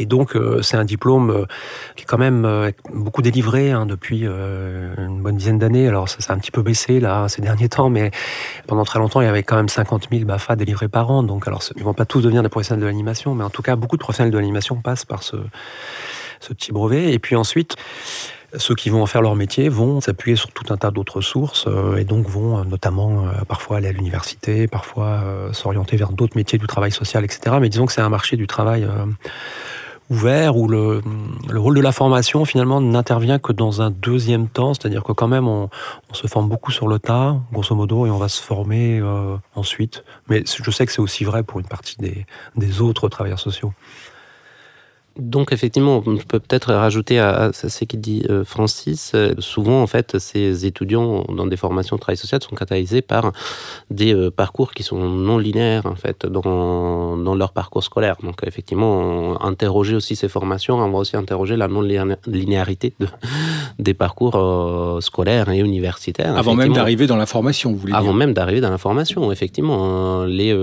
[0.01, 1.45] Et donc, euh, c'est un diplôme euh,
[1.95, 5.87] qui est quand même euh, beaucoup délivré hein, depuis une bonne dizaine d'années.
[5.87, 8.11] Alors, ça, ça a un petit peu baissé là ces derniers temps, mais
[8.67, 11.23] pendant très longtemps, il y avait quand même 50 000 BAFA délivrés par an.
[11.23, 13.75] Donc, alors, ils vont pas tous devenir des professionnels de l'animation, mais en tout cas,
[13.75, 15.35] beaucoup de professionnels de l'animation passent par ce,
[16.39, 17.11] ce petit brevet.
[17.11, 17.75] Et puis ensuite,
[18.57, 21.65] ceux qui vont en faire leur métier vont s'appuyer sur tout un tas d'autres sources
[21.67, 26.35] euh, et donc vont euh, notamment euh, parfois aller à l'université, parfois s'orienter vers d'autres
[26.35, 27.57] métiers du travail social, etc.
[27.61, 28.87] Mais disons que c'est un marché du travail
[30.11, 31.01] ouvert où le,
[31.49, 35.29] le, rôle de la formation finalement n'intervient que dans un deuxième temps, c'est-à-dire que quand
[35.29, 35.69] même on,
[36.11, 40.03] se forme beaucoup sur le tas, grosso modo, et on va se former euh, ensuite.
[40.27, 41.95] Mais je sais que c'est aussi vrai pour une partie
[42.55, 43.73] des autres travailleurs sociaux.
[45.17, 49.11] Donc effectivement, on peut peut-être rajouter à, ce qu'il dit euh, Francis.
[49.13, 53.33] Euh, souvent, en fait, ces étudiants dans des formations de travail social sont catalysés par
[53.89, 58.15] des euh, parcours qui sont non linéaires en fait dans, dans leur parcours scolaire.
[58.23, 63.07] Donc effectivement, interroger aussi ces formations, on va aussi interroger la non linéarité de,
[63.79, 66.37] des parcours scolaires et universitaires.
[66.37, 70.23] Avant même d'arriver dans la formation, vous voulez Avant même d'arriver dans la formation, effectivement.
[70.23, 70.53] Les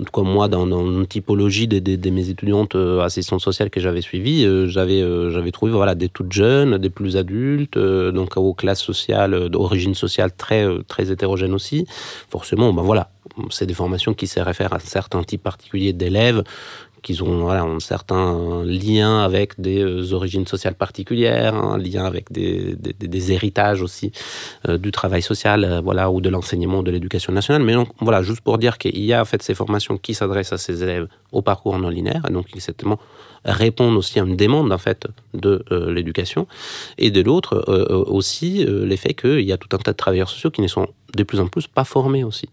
[0.00, 3.40] en tout cas moi dans, dans une typologie de, de, de, mes étudiantes euh, assistantes
[3.40, 7.16] sociales que j'avais suivies, euh, j'avais euh, j'avais trouvé voilà des toutes jeunes, des plus
[7.16, 11.86] adultes, euh, donc aux classes sociales d'origine sociale très très hétérogènes aussi.
[12.28, 13.10] Forcément, ben voilà,
[13.50, 16.42] c'est des formations qui se réfèrent à certains types particuliers d'élèves
[17.06, 22.32] qu'ils ont voilà, un certain lien avec des euh, origines sociales particulières, un lien avec
[22.32, 24.10] des, des, héritages aussi
[24.68, 27.62] euh, du travail social, euh, voilà, ou de l'enseignement de l'éducation nationale.
[27.62, 30.52] Mais donc, voilà, juste pour dire qu'il y a en fait ces formations qui s'adressent
[30.52, 32.98] à ces élèves au parcours non linéaire, donc certainement
[33.46, 36.46] répondent aussi à une demande en fait de euh, l'éducation,
[36.98, 40.28] et de l'autre euh, aussi euh, l'effet qu'il y a tout un tas de travailleurs
[40.28, 42.48] sociaux qui ne sont de plus en plus pas formés aussi.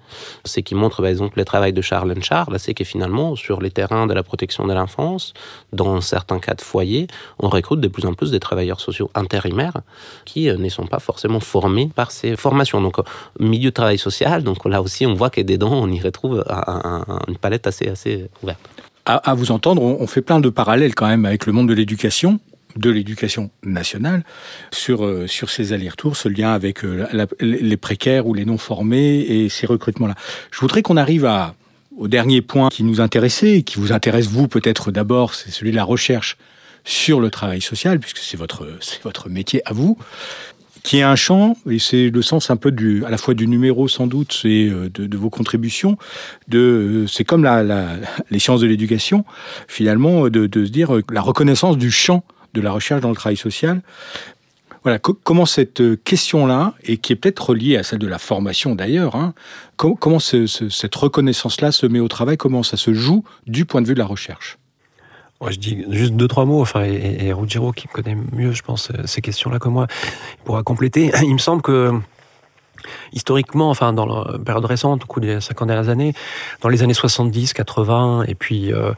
[0.46, 3.72] C'est qui montre par exemple le travail de Charles Charles, c'est que finalement sur les
[3.72, 5.34] terrains de la protection de l'enfance,
[5.74, 7.08] dans certains cas de foyer,
[7.40, 9.82] on recrute de plus en plus des travailleurs sociaux intérimaires
[10.26, 12.82] qui ne sont pas forcément formés par ces formations.
[12.82, 12.98] Donc
[13.40, 17.06] milieu de travail social, donc là aussi on voit que dedans on y retrouve un,
[17.08, 20.96] un, une palette assez assez ouverte à, à, vous entendre, on, fait plein de parallèles
[20.96, 22.40] quand même avec le monde de l'éducation
[22.76, 24.24] de l'éducation nationale
[24.72, 27.06] sur, euh, sur ces allers-retours, ce lien avec euh,
[27.40, 30.16] les précaires ou les non formés et ces recrutements-là.
[30.52, 31.54] Je voudrais qu'on arrive à,
[31.98, 35.76] au dernier point qui nous intéressait, qui vous intéresse vous peut-être d'abord, c'est celui de
[35.76, 36.38] la recherche
[36.86, 39.98] sur le travail social, puisque c'est votre, c'est votre métier à vous
[40.84, 43.48] qui est un champ, et c'est le sens un peu du, à la fois du
[43.48, 45.98] numéro sans doute, c'est euh, de, vos contributions,
[46.50, 47.88] de, euh, c'est comme la, la,
[48.30, 49.24] les sciences de l'éducation,
[49.70, 53.16] finalement, de, de se dire euh, la reconnaissance du champ de la recherche dans le
[53.16, 53.82] travail social.
[54.84, 59.16] Voilà, comment cette question-là, et qui est peut-être reliée à celle de la formation d'ailleurs,
[59.16, 59.34] hein,
[59.78, 63.82] comment ce, ce, cette reconnaissance-là se met au travail, comment ça se joue du point
[63.82, 64.58] de vue de la recherche?
[65.52, 66.62] Je dis juste deux, trois mots.
[66.62, 67.34] Enfin, et, et
[67.76, 69.88] qui connaît mieux, je pense, ces questions-là que moi,
[70.46, 71.12] pourra compléter.
[71.24, 71.92] Il me semble que
[73.14, 76.14] historiquement, enfin dans la période récente, au cours des 50 dernières années,
[76.62, 78.92] dans les années 70, 80, et puis euh,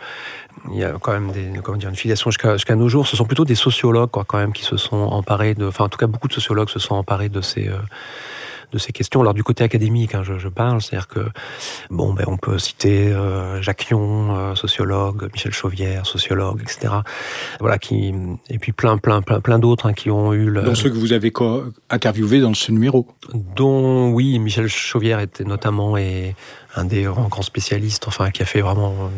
[0.72, 3.16] il y a quand même des, comment dire, une filiation jusqu'à jusqu'à nos jours, ce
[3.16, 5.98] sont plutôt des sociologues quoi, quand même qui se sont emparés de, enfin en tout
[5.98, 7.78] cas beaucoup de sociologues se sont emparés de ces euh,
[8.72, 9.22] de ces questions.
[9.22, 11.22] Alors du côté académique, hein, je, je, parle, c'est-à-dire que
[11.90, 16.94] bon, ben on peut citer euh, Jacques Yon, euh, sociologue, Michel Chauvière, sociologue, etc.
[17.60, 18.14] Voilà, qui
[18.50, 20.50] et puis plein, plein, plein, plein d'autres hein, qui ont eu.
[20.50, 21.32] Le, Dans ceux que vous avez
[21.90, 23.08] interviewé dans ce numéro.
[23.34, 26.36] Dont oui, Michel Chauvière était notamment et
[26.76, 29.10] un des grands spécialistes, enfin qui a fait vraiment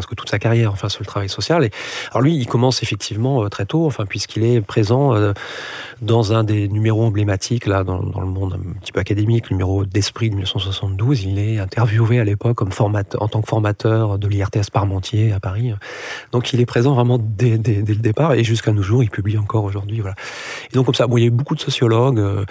[0.00, 1.62] presque toute sa carrière enfin sur le travail social.
[1.64, 1.70] Et
[2.10, 5.34] alors lui il commence effectivement euh, très tôt enfin puisqu'il est présent euh,
[6.00, 9.84] dans un des numéros emblématiques là dans, le monde un petit peu académique le numéro
[9.84, 15.32] d'esprit de 1972 il est interviewé à l'époque en tant que formateur de l'IRTS Parmentier
[15.32, 15.74] à Paris.
[16.32, 19.64] Donc il est présent vraiment dès, le départ et jusqu'à nos jours il publie encore
[19.64, 20.14] aujourd'hui voilà.
[20.72, 22.44] Donc comme ça bon, il y a eu beaucoup de sociologues euh,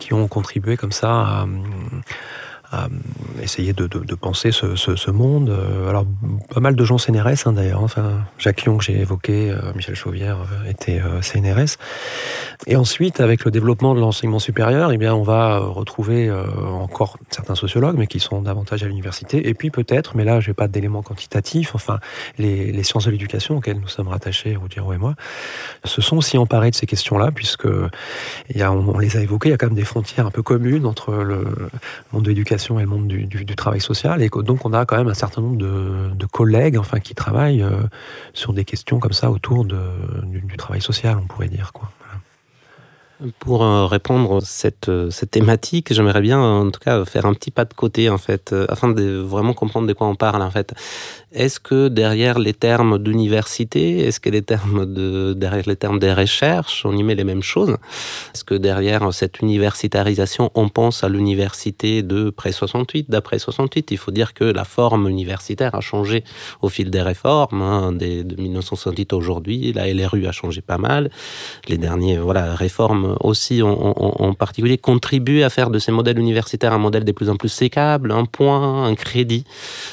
[0.00, 1.46] qui ont contribué comme ça à,
[2.70, 2.88] à
[3.42, 5.54] essayer de, penser ce, monde.
[5.88, 6.04] Alors,
[6.52, 7.82] pas mal de gens CNRS, hein, d'ailleurs.
[7.82, 11.78] Enfin, Jacques Lyon, que j'ai évoqué, euh, Michel Chauvière euh, était euh, CNRS.
[12.66, 17.16] Et ensuite, avec le développement de l'enseignement supérieur, eh bien, on va retrouver euh, encore
[17.30, 19.48] certains sociologues, mais qui sont davantage à l'université.
[19.48, 21.98] Et puis, peut-être, mais là, je n'ai pas d'éléments quantitatifs, enfin,
[22.36, 25.14] les, sciences de l'éducation auxquelles nous sommes rattachés, Roudiro et moi,
[25.84, 27.68] se sont aussi emparés de ces questions-là, puisque
[28.54, 30.42] y a, on les a évoquées, il y a quand même des frontières un peu
[30.42, 31.44] communes entre le
[32.12, 34.22] monde de l'éducation et le monde du, travail social.
[34.22, 37.82] Et donc, on a quand même un certain nombre de, collègues enfin, qui travaillent euh,
[38.34, 39.74] sur des questions comme ça autour du,
[40.40, 41.72] du, travail social, on pourrait dire.
[41.72, 41.90] Quoi.
[43.40, 47.34] Pour euh, répondre à cette, euh, cette thématique, j'aimerais bien en tout cas faire un
[47.34, 50.40] petit pas de côté en fait, euh, afin de vraiment comprendre de quoi on parle
[50.40, 50.72] en fait.
[51.32, 56.12] Est-ce que derrière les termes d'université, est-ce que les termes de, derrière les termes des
[56.12, 57.76] recherches, on y met les mêmes choses?
[58.34, 63.98] Est-ce que derrière cette universitarisation, on pense à l'université de près 68, d'après 68 Il
[63.98, 66.22] faut dire que la forme universitaire a changé
[66.62, 69.72] au fil des réformes, hein, de 1968 aujourd'hui.
[69.72, 71.10] La LRU a changé pas mal.
[71.66, 76.18] Les dernières voilà, réformes aussi ont, ont, en particulier contribué à faire de ces modèles
[76.18, 79.44] universitaires un modèle de plus en plus sécable, un point, un crédit,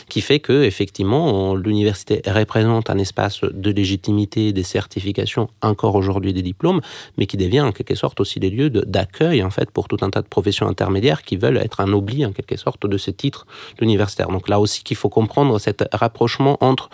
[0.09, 6.41] qui fait que effectivement l'université représente un espace de légitimité des certifications, encore aujourd'hui des
[6.41, 6.81] diplômes,
[7.17, 10.09] mais qui devient en quelque sorte aussi des lieux d'accueil en fait pour tout un
[10.09, 13.45] tas de professions intermédiaires qui veulent être un oubli en quelque sorte de ces titres
[13.81, 14.29] universitaires.
[14.29, 16.89] Donc là aussi qu'il faut comprendre cet rapprochement entre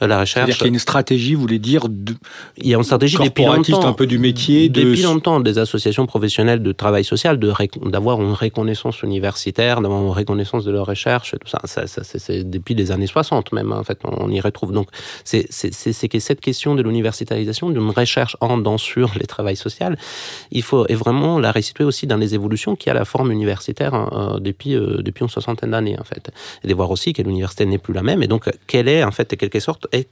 [0.00, 0.46] la recherche.
[0.46, 2.14] C'est-à-dire qu'il y a une stratégie, vous voulez dire, de...
[2.56, 4.82] il y a une stratégie depuis longtemps, un peu du métier, de...
[4.82, 10.64] depuis longtemps, des associations professionnelles de travail social d'avoir une reconnaissance universitaire, d'avoir une reconnaissance
[10.64, 11.60] de leur recherche, tout ça.
[11.64, 14.72] ça, c'est depuis les années 60 même, en fait, on y retrouve.
[14.72, 14.88] Donc,
[15.24, 19.94] c'est que cette question de l'universitarisation, d'une recherche en dans sur les travails sociaux,
[20.50, 23.94] il faut et vraiment la restituer aussi dans les évolutions qui a la forme universitaire
[23.94, 26.30] hein, depuis, depuis une soixantaine d'années, en fait.
[26.64, 29.10] Et de voir aussi que l'université n'est plus la même, et donc, quelle est, en
[29.10, 30.08] fait, en quelque sorte, est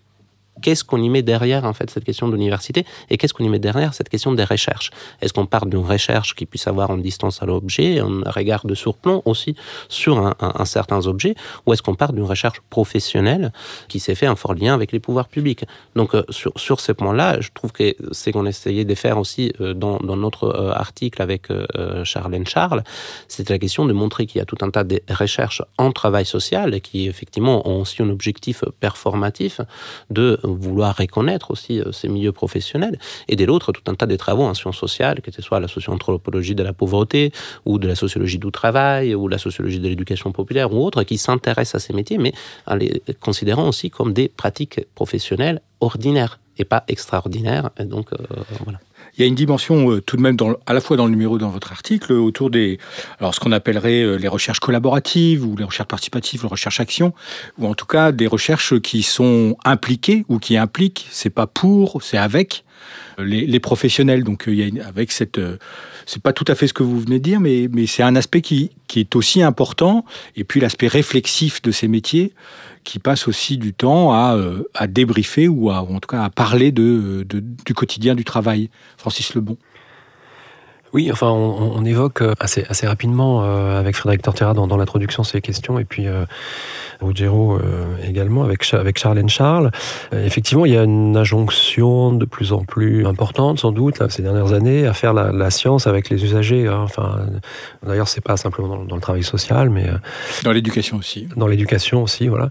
[0.63, 3.49] qu'est-ce qu'on y met derrière en fait cette question de l'université et qu'est-ce qu'on y
[3.49, 4.91] met derrière cette question des recherches?
[5.21, 8.75] Est-ce qu'on part d'une recherche qui puisse avoir une distance à l'objet, un regard de
[8.75, 9.55] surplomb aussi
[9.89, 11.35] sur un, un, certains objets,
[11.67, 13.53] ou est-ce qu'on part d'une recherche professionnelle
[13.89, 15.65] qui s'est fait en fort lien avec les pouvoirs publics?
[15.95, 19.53] Donc euh, sur, sur ce point-là, je trouve que c'est qu'on essayait de faire aussi
[19.61, 21.49] euh, dans, dans, notre euh, article avec
[22.05, 22.83] Charlène Charles,
[23.29, 26.25] c'est la question de montrer qu'il y a tout un tas de recherches en travail
[26.25, 29.61] social qui effectivement ont aussi un objectif performatif
[30.11, 34.17] de vouloir reconnaître aussi euh, ces milieux professionnels, et de l'autre, tout un tas de
[34.17, 37.33] travaux en sciences sociales, que ce soit la socio-anthropologie de la pauvreté,
[37.65, 41.19] ou de la sociologie du travail, ou la sociologie de l'éducation populaire, ou autres, qui
[41.19, 42.33] s'intéressent à ces métiers, mais
[42.67, 47.71] en les considérant aussi comme des pratiques professionnelles ordinaires et pas extraordinaires.
[47.79, 48.17] Et donc, euh,
[48.65, 48.81] voilà.
[49.17, 50.37] Il y a une dimension euh, tout de même,
[50.67, 52.79] à la fois dans le numéro dans votre article, autour des,
[53.21, 57.13] alors ce qu'on appellerait euh, les recherches collaboratives ou les recherches participatives, les recherches actions,
[57.59, 62.03] ou en tout cas des recherches qui sont impliquées ou qui impliquent, c'est pas pour,
[62.03, 62.74] c'est avec euh,
[63.19, 64.25] les, les, professionnels.
[64.25, 65.41] Donc il y a avec cette,
[66.07, 68.41] c'est pas tout à fait ce que vous venez de dire, mais, c'est un aspect
[68.41, 70.05] qui, est aussi important.
[70.37, 72.33] Et puis l'aspect réflexif de ces métiers
[72.85, 76.71] qui passe aussi du temps à, euh, débriefer ou, à, en tout cas à parler
[76.71, 78.71] de, du quotidien du travail.
[78.97, 79.57] Francis Lebon.
[80.95, 84.77] Oui, enfin, on, on évoque euh, assez, assez rapidement euh, avec Frédéric Tortera dans, dans
[84.77, 86.25] l'introduction ces questions, et puis euh,
[87.01, 89.73] Ruggiero euh, également avec, avec Charlène Charles.
[90.13, 94.23] Effectivement, il y a une injonction de plus en plus importante, sans doute, là, ces
[94.23, 96.69] dernières années, à faire la, la science avec les usagers.
[96.69, 96.83] Hein.
[96.85, 97.27] Enfin,
[97.85, 99.89] d'ailleurs, c'est pas simplement dans, dans, le travail social, mais
[100.45, 101.27] dans l'éducation aussi.
[101.35, 102.51] Dans l'éducation aussi, voilà.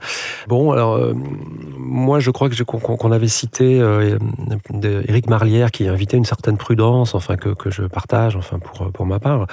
[0.49, 0.99] Bon, alors
[1.77, 3.81] moi, je crois que qu'on avait cité
[5.07, 9.05] Éric Marlière qui invitait une certaine prudence, enfin que, que je partage enfin pour, pour
[9.05, 9.47] ma part,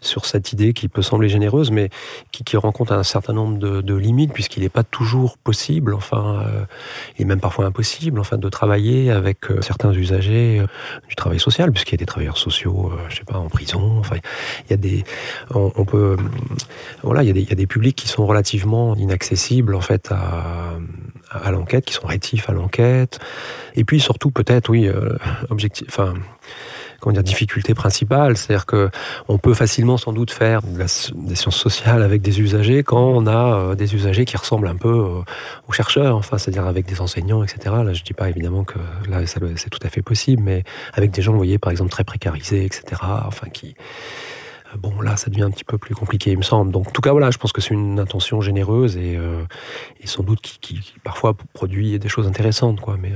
[0.00, 1.90] sur cette idée qui peut sembler généreuse, mais
[2.32, 6.64] qui, qui rencontre un certain nombre de, limites, puisqu'il n'est pas toujours possible, enfin, euh,
[7.18, 10.66] et même parfois impossible, enfin, de travailler avec euh, certains usagers euh,
[11.08, 13.96] du travail social, puisqu'il y a des travailleurs sociaux, euh, je sais pas, en prison,
[13.98, 14.16] enfin,
[14.66, 15.04] il y a des,
[15.54, 16.16] on, peut,
[17.02, 20.12] voilà, il y, a des, y a des publics qui sont relativement inaccessibles, en fait,
[20.12, 20.78] à,
[21.30, 23.18] à l'enquête, qui sont rétifs à l'enquête,
[23.74, 25.16] et puis surtout peut-être, oui, euh,
[25.50, 26.14] objectif, enfin,
[27.00, 28.36] comment dire, difficulté principale.
[28.36, 28.90] C'est-à-dire que
[29.28, 33.58] on peut facilement sans doute faire des sciences sociales avec des usagers quand on a
[33.58, 35.22] euh, des usagers qui ressemblent un peu euh,
[35.68, 37.74] aux chercheurs, enfin, c'est-à-dire avec des enseignants, etc.
[37.84, 38.78] Là, je dis pas évidemment que
[39.08, 42.04] là, c'est tout à fait possible, mais avec des gens, vous voyez, par exemple, très
[42.04, 43.02] précarisés, etc.
[43.26, 43.74] Enfin, qui
[44.72, 46.90] euh, bon là ça devient un petit peu plus compliqué il me semble donc en
[46.90, 49.18] tout cas voilà je pense que c'est une intention généreuse et,
[50.04, 53.12] sans doute qui, parfois produit des choses intéressantes quoi mais.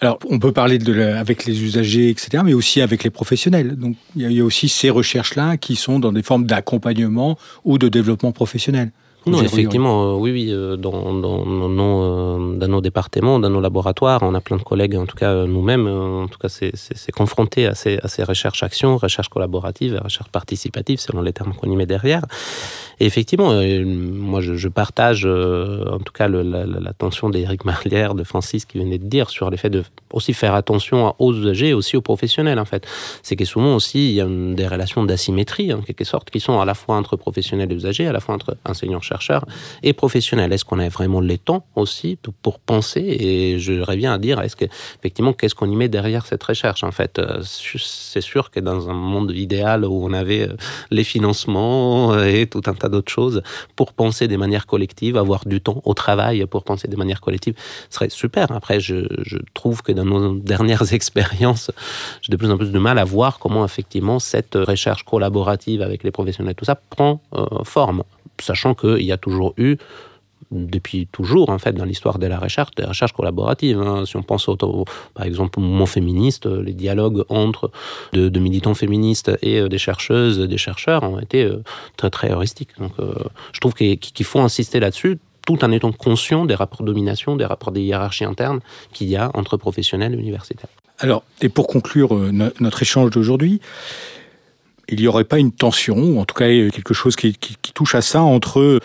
[0.00, 3.74] Alors, on peut parler de la, avec les usagers, etc., mais aussi avec les professionnels.
[3.76, 7.78] Donc, il y, y, a aussi ces recherches-là qui sont dans des formes d'accompagnement ou
[7.78, 8.92] de développement professionnel.
[9.26, 13.50] Non, effectivement, euh, oui, oui, euh, dans, dans, dans, nos, euh, dans nos départements, dans
[13.50, 17.12] nos laboratoires, on a plein de collègues, en tout cas nous-mêmes, en tout cas c'est
[17.12, 21.76] confronté à ces, à ces recherches-actions, recherches collaboratives, recherches participatives, selon les termes qu'on y
[21.76, 22.22] met derrière.
[23.00, 23.52] Et effectivement,
[23.84, 29.06] moi je, je partage en tout cas l'attention d'Éric Marlière, de Francis qui venait de
[29.06, 32.86] dire sur l'effet de aussi faire attention aux usagers et aussi aux professionnels en fait.
[33.22, 36.60] C'est que souvent aussi il y a des relations d'asymétrie en quelque sorte qui sont
[36.60, 38.56] à la fois entre professionnels et usagers, à la fois entre
[39.08, 39.44] enseignants-chercheurs
[39.82, 40.52] et professionnels.
[40.52, 44.56] Est-ce qu'on a vraiment les temps aussi pour penser Et je reviens à dire, est-ce
[44.56, 44.64] que
[44.98, 48.90] effectivement qu'est-ce qu'on y met derrière cette recherche en fait euh, C'est sûr que dans
[48.90, 50.48] un monde idéal où on avait
[50.90, 53.42] les financements et tout un tas d'autres choses
[53.76, 57.54] pour penser des manières collectives, avoir du temps au travail pour penser des manières collectives,
[57.90, 58.52] ce serait super.
[58.52, 59.06] Après, je,
[59.54, 61.70] trouve que dans nos dernières expériences,
[62.22, 66.04] j'ai de plus en plus de mal à voir comment effectivement cette recherche collaborative avec
[66.04, 68.02] les professionnels, tout ça prend euh, forme,
[68.40, 69.76] sachant qu'il y a toujours eu
[70.50, 73.80] depuis toujours en fait dans l'histoire de la recherche, des recherches collaboratives.
[73.80, 74.04] Hein.
[74.06, 77.70] Si on pense au, par exemple au mouvement féministe, les dialogues entre
[78.12, 81.62] de, de militants féministes et euh, des chercheuses, des chercheurs ont été euh,
[81.96, 82.70] très très heuristiques.
[82.78, 83.12] Donc euh,
[83.52, 87.36] je trouve qu'il qu faut insister là-dessus tout en étant conscient des rapports de domination,
[87.36, 88.60] des rapports des hiérarchies internes
[88.92, 90.68] qu'il y a entre professionnels et universitaires.
[90.98, 93.60] Alors, et pour conclure no notre échange d'aujourd'hui,
[94.88, 97.36] il n'y aurait pas une tension, en tout cas quelque chose qui,
[97.74, 98.80] touche à ça entre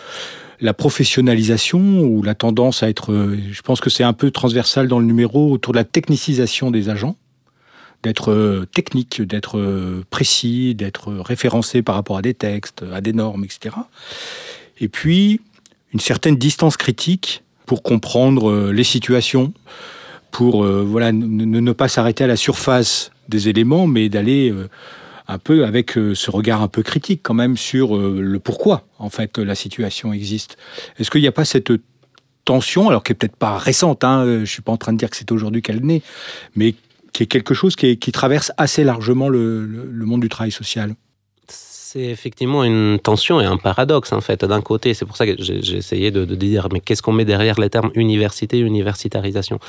[0.60, 3.12] la professionnalisation ou la tendance à être,
[3.50, 6.90] je pense que c'est un peu transversal dans le numéro autour de la technicisation des
[6.90, 7.16] agents,
[8.02, 13.74] d'être technique, d'être précis, d'être référencé par rapport à des textes, à des normes, etc.
[14.78, 15.40] Et puis,
[15.92, 19.52] une certaine distance critique pour comprendre les situations,
[20.30, 24.52] pour voilà, ne, pas s'arrêter à la surface des éléments, mais d'aller
[25.26, 29.38] un peu avec ce regard un peu critique quand même sur le pourquoi en fait
[29.38, 30.58] la situation existe.
[30.98, 31.72] Est-ce qu'il n'y a pas cette
[32.44, 34.98] tension, alors qui est peut-être pas récente, hein, euh, je suis pas en train de
[34.98, 36.02] dire que c'est aujourd'hui qu'elle naît,
[36.54, 36.74] mais
[37.12, 40.94] qui est quelque chose qui, traverse assez largement le, monde du travail social?
[41.94, 44.44] C'est effectivement une tension et un paradoxe en fait.
[44.44, 47.60] D'un côté, c'est pour ça que j'ai essayé de, dire, mais qu'est-ce qu'on met derrière
[47.60, 49.60] les termes université, universitarisation?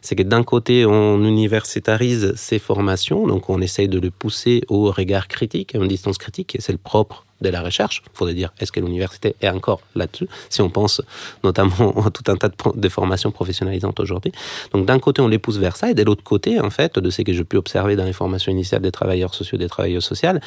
[0.00, 4.92] C'est que d'un côté, on universitarise ces formations, donc on essaye de le pousser au
[4.92, 8.02] regard critique, à une distance critique, et c'est le propre de la recherche.
[8.06, 11.02] Il faudrait dire, est-ce que l'université est encore là-dessus Si on pense
[11.44, 14.32] notamment à tout un tas de, formations professionnalisantes aujourd'hui.
[14.72, 17.10] Donc d'un côté, on les pousse vers ça, et de l'autre côté, en fait, de
[17.10, 20.40] ce que j'ai pu observer dans les formations initiales des travailleurs sociaux, des travailleurs sociales,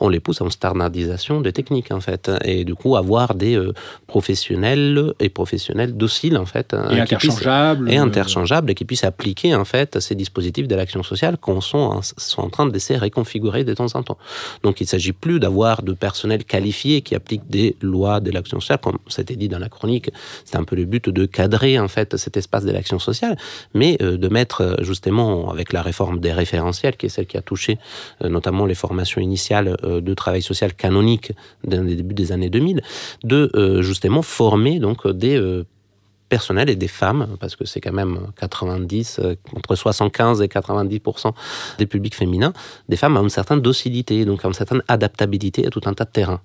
[0.00, 2.30] on les pousse à une standardisation des techniques, en fait.
[2.44, 3.72] Et du coup, avoir des euh,
[4.06, 6.74] professionnels et professionnels dociles, en fait.
[6.90, 7.90] Et interchangeables.
[7.90, 12.00] et interchangeables, et qui puissent appliquer, en fait, ces dispositifs de l'action sociale qu'on sont,
[12.02, 14.18] sont en train d'essayer de réconfigurer de temps en temps.
[14.62, 18.60] Donc il ne s'agit plus d'avoir de personnel qualifiés qui appliquent des lois de l'action
[18.60, 20.10] sociale, comme c'était dit dans la chronique.
[20.44, 23.36] C'est un peu le but de cadrer en fait cet espace de l'action sociale,
[23.74, 27.36] mais euh, de mettre euh, justement avec la réforme des référentiels, qui est celle qui
[27.36, 27.78] a touché
[28.22, 31.32] euh, notamment les formations initiales de travail social canonique
[31.64, 32.82] dans les débuts des années 2000,
[33.24, 35.64] de justement former donc des
[36.34, 39.20] personnels et des femmes, parce que c'est quand même 90,
[39.54, 41.32] entre 75 et 90%
[41.78, 42.54] des publics féminins,
[42.88, 46.10] des femmes ont une certaine docilité, donc une certaine adaptabilité à tout un tas de
[46.10, 46.40] terrains.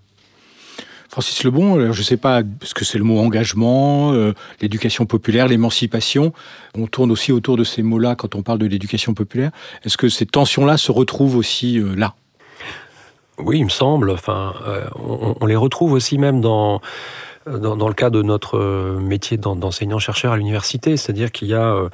[1.10, 5.48] Francis Lebon, je ne sais pas ce que c'est le mot engagement, euh, l'éducation populaire,
[5.48, 6.34] l'émancipation?
[6.78, 9.52] On tourne aussi autour de ces mots-là quand on parle de l'éducation populaire.
[9.86, 12.16] Est-ce que ces tensions-là se retrouvent aussi euh, là?
[13.40, 14.10] Oui, il me semble.
[14.10, 14.86] Enfin, euh,
[15.40, 16.82] on, les retrouve aussi même dans
[17.48, 21.90] dans, le cas de notre euh, métier d'enseignant-chercheur à l'université, c'est-à-dire qu'il y a euh,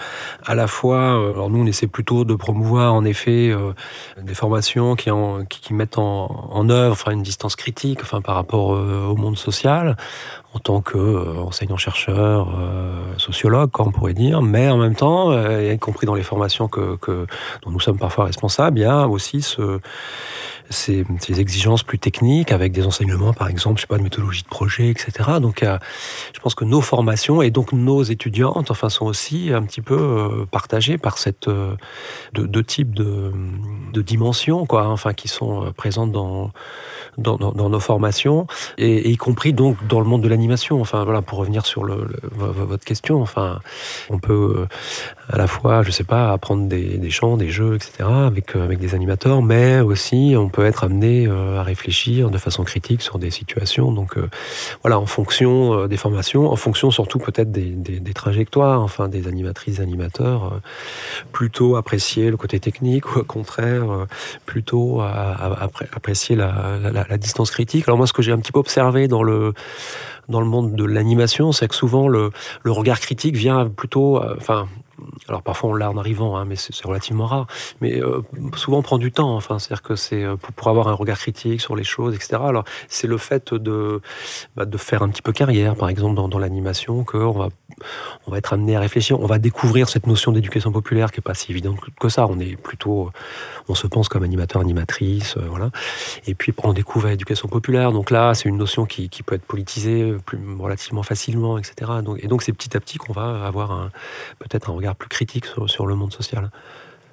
[0.45, 3.53] à la fois, euh, alors nous on essaie plutôt de promouvoir en effet
[4.21, 8.69] des formations qui, en, qui, mettent en, en œuvre une distance critique enfin, par rapport
[8.69, 9.97] au monde social,
[10.53, 12.47] en tant qu'enseignant-chercheur,
[13.17, 16.97] sociologue, on pourrait dire, mais en même temps, y compris dans les formations que,
[17.63, 19.79] dont nous sommes parfois responsables, il y a aussi ce
[20.69, 21.05] ces,
[21.39, 24.89] exigences plus techniques avec des enseignements, par exemple, je sais pas, de méthodologie de projet,
[24.89, 25.31] etc.
[25.41, 25.77] Donc, euh,
[26.33, 29.97] je pense que nos formations et donc nos étudiantes, enfin, sont aussi un petit peu
[29.97, 31.75] euh, partagées par cette euh,
[32.33, 33.31] deux, types de,
[33.93, 36.51] de dimensions, quoi, enfin, qui sont présentes dans
[37.17, 38.47] dans, nos formations
[38.77, 40.42] et, y compris donc dans le monde de l'animation.
[40.79, 43.59] Enfin, voilà, pour revenir sur le, votre question, enfin,
[44.09, 44.67] on peut
[45.29, 48.09] à la fois, je sais pas, apprendre des, chants, des jeux, etc.
[48.09, 52.63] avec avec des animateurs, mais aussi on peut être amené euh, à réfléchir de façon
[52.63, 53.91] critique sur des situations.
[53.91, 54.29] Donc euh,
[54.81, 57.73] voilà, en fonction euh, des formations, en fonction surtout peut-être des,
[58.13, 60.59] trajectoires, enfin des animatrices, animateurs,
[61.31, 63.83] plutôt apprécier le côté technique ou au contraire
[64.45, 67.87] plutôt apprécier la, distance critique.
[67.87, 69.53] Alors moi, ce que j'ai un petit peu observé dans le
[70.29, 72.31] dans le monde de l'animation, c'est que souvent le,
[72.65, 74.67] regard critique vient plutôt, enfin,
[75.27, 77.47] alors parfois on l'a en arrivant, hein, mais c'est relativement rare.
[77.81, 78.21] Mais euh,
[78.55, 79.35] souvent on prend du temps.
[79.35, 82.41] Enfin, c'est-à-dire que c'est euh, pour, avoir un regard critique sur les choses, etc.
[82.45, 84.01] Alors c'est le fait de
[84.55, 87.49] bah, de faire un petit peu carrière, par exemple dans, l'animation, qu'on va
[88.27, 89.19] on va être amené à réfléchir.
[89.19, 92.27] On va découvrir cette notion d'éducation populaire qui est pas si évidente que ça.
[92.27, 93.11] On est plutôt,
[93.67, 95.71] on se pense comme animateur, animatrice, euh, voilà.
[96.27, 97.91] Et puis on découvre l'éducation populaire.
[97.91, 101.91] Donc là, c'est une notion qui, peut être politisée plus relativement facilement, etc.
[102.03, 103.89] Donc, et donc c'est petit à petit qu'on va avoir
[104.39, 106.49] peut-être un regard plus critique sur, le monde social.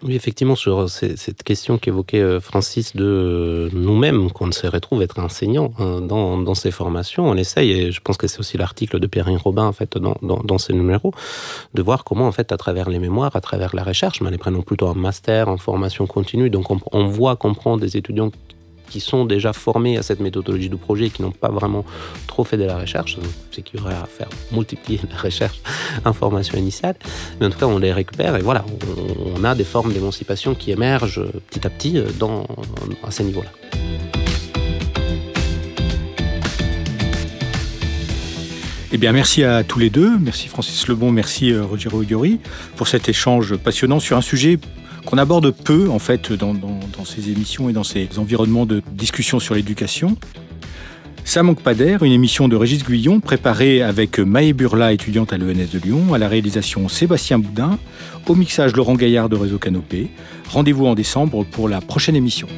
[0.03, 5.19] Oui, effectivement, sur cette question qu'évoquait euh, Francis de euh, nous-mêmes, qu'on se retrouve être
[5.19, 9.07] enseignants hein, dans, ces formations, on essaye, et je pense que c'est aussi l'article de
[9.07, 11.13] Pierre Robin, en fait, dans, ces numéros,
[11.75, 14.39] de voir comment, en fait, à travers les mémoires, à travers la recherche, mais les
[14.39, 18.31] prenons plutôt en master, en formation continue, donc on, on voit, comprendre des étudiants
[18.91, 21.85] qui sont déjà formés à cette méthodologie de projet et qui n'ont pas vraiment
[22.27, 23.17] trop fait de la recherche,
[23.53, 25.61] c'est qu'il y aurait à faire multiplier la recherche
[26.05, 26.97] information initiale.
[27.39, 28.65] Mais en tout cas, on les récupère et voilà,
[29.35, 32.47] on, a des formes d'émancipation qui émergent petit à petit dans,
[33.03, 33.51] à ces niveaux-là.
[38.93, 40.19] Eh bien, merci à tous les deux.
[40.19, 42.41] Merci Francis Lebon, merci euh, Roger Oyori
[42.75, 44.59] pour cet échange passionnant sur un sujet
[45.05, 46.55] qu'on aborde peu en fait dans,
[47.05, 50.17] ces émissions et dans ces environnements de discussion sur l'éducation.
[51.25, 55.39] Ça manque pas d'air, une émission de Régis Guyon préparée avec Maë Burla, étudiante à
[55.39, 57.79] l'ENS de Lyon, à la réalisation Sébastien Boudin,
[58.27, 60.11] au mixage Laurent Gaillard de Réseau Canopé.
[60.49, 62.49] Rendez-vous en décembre pour la prochaine émission.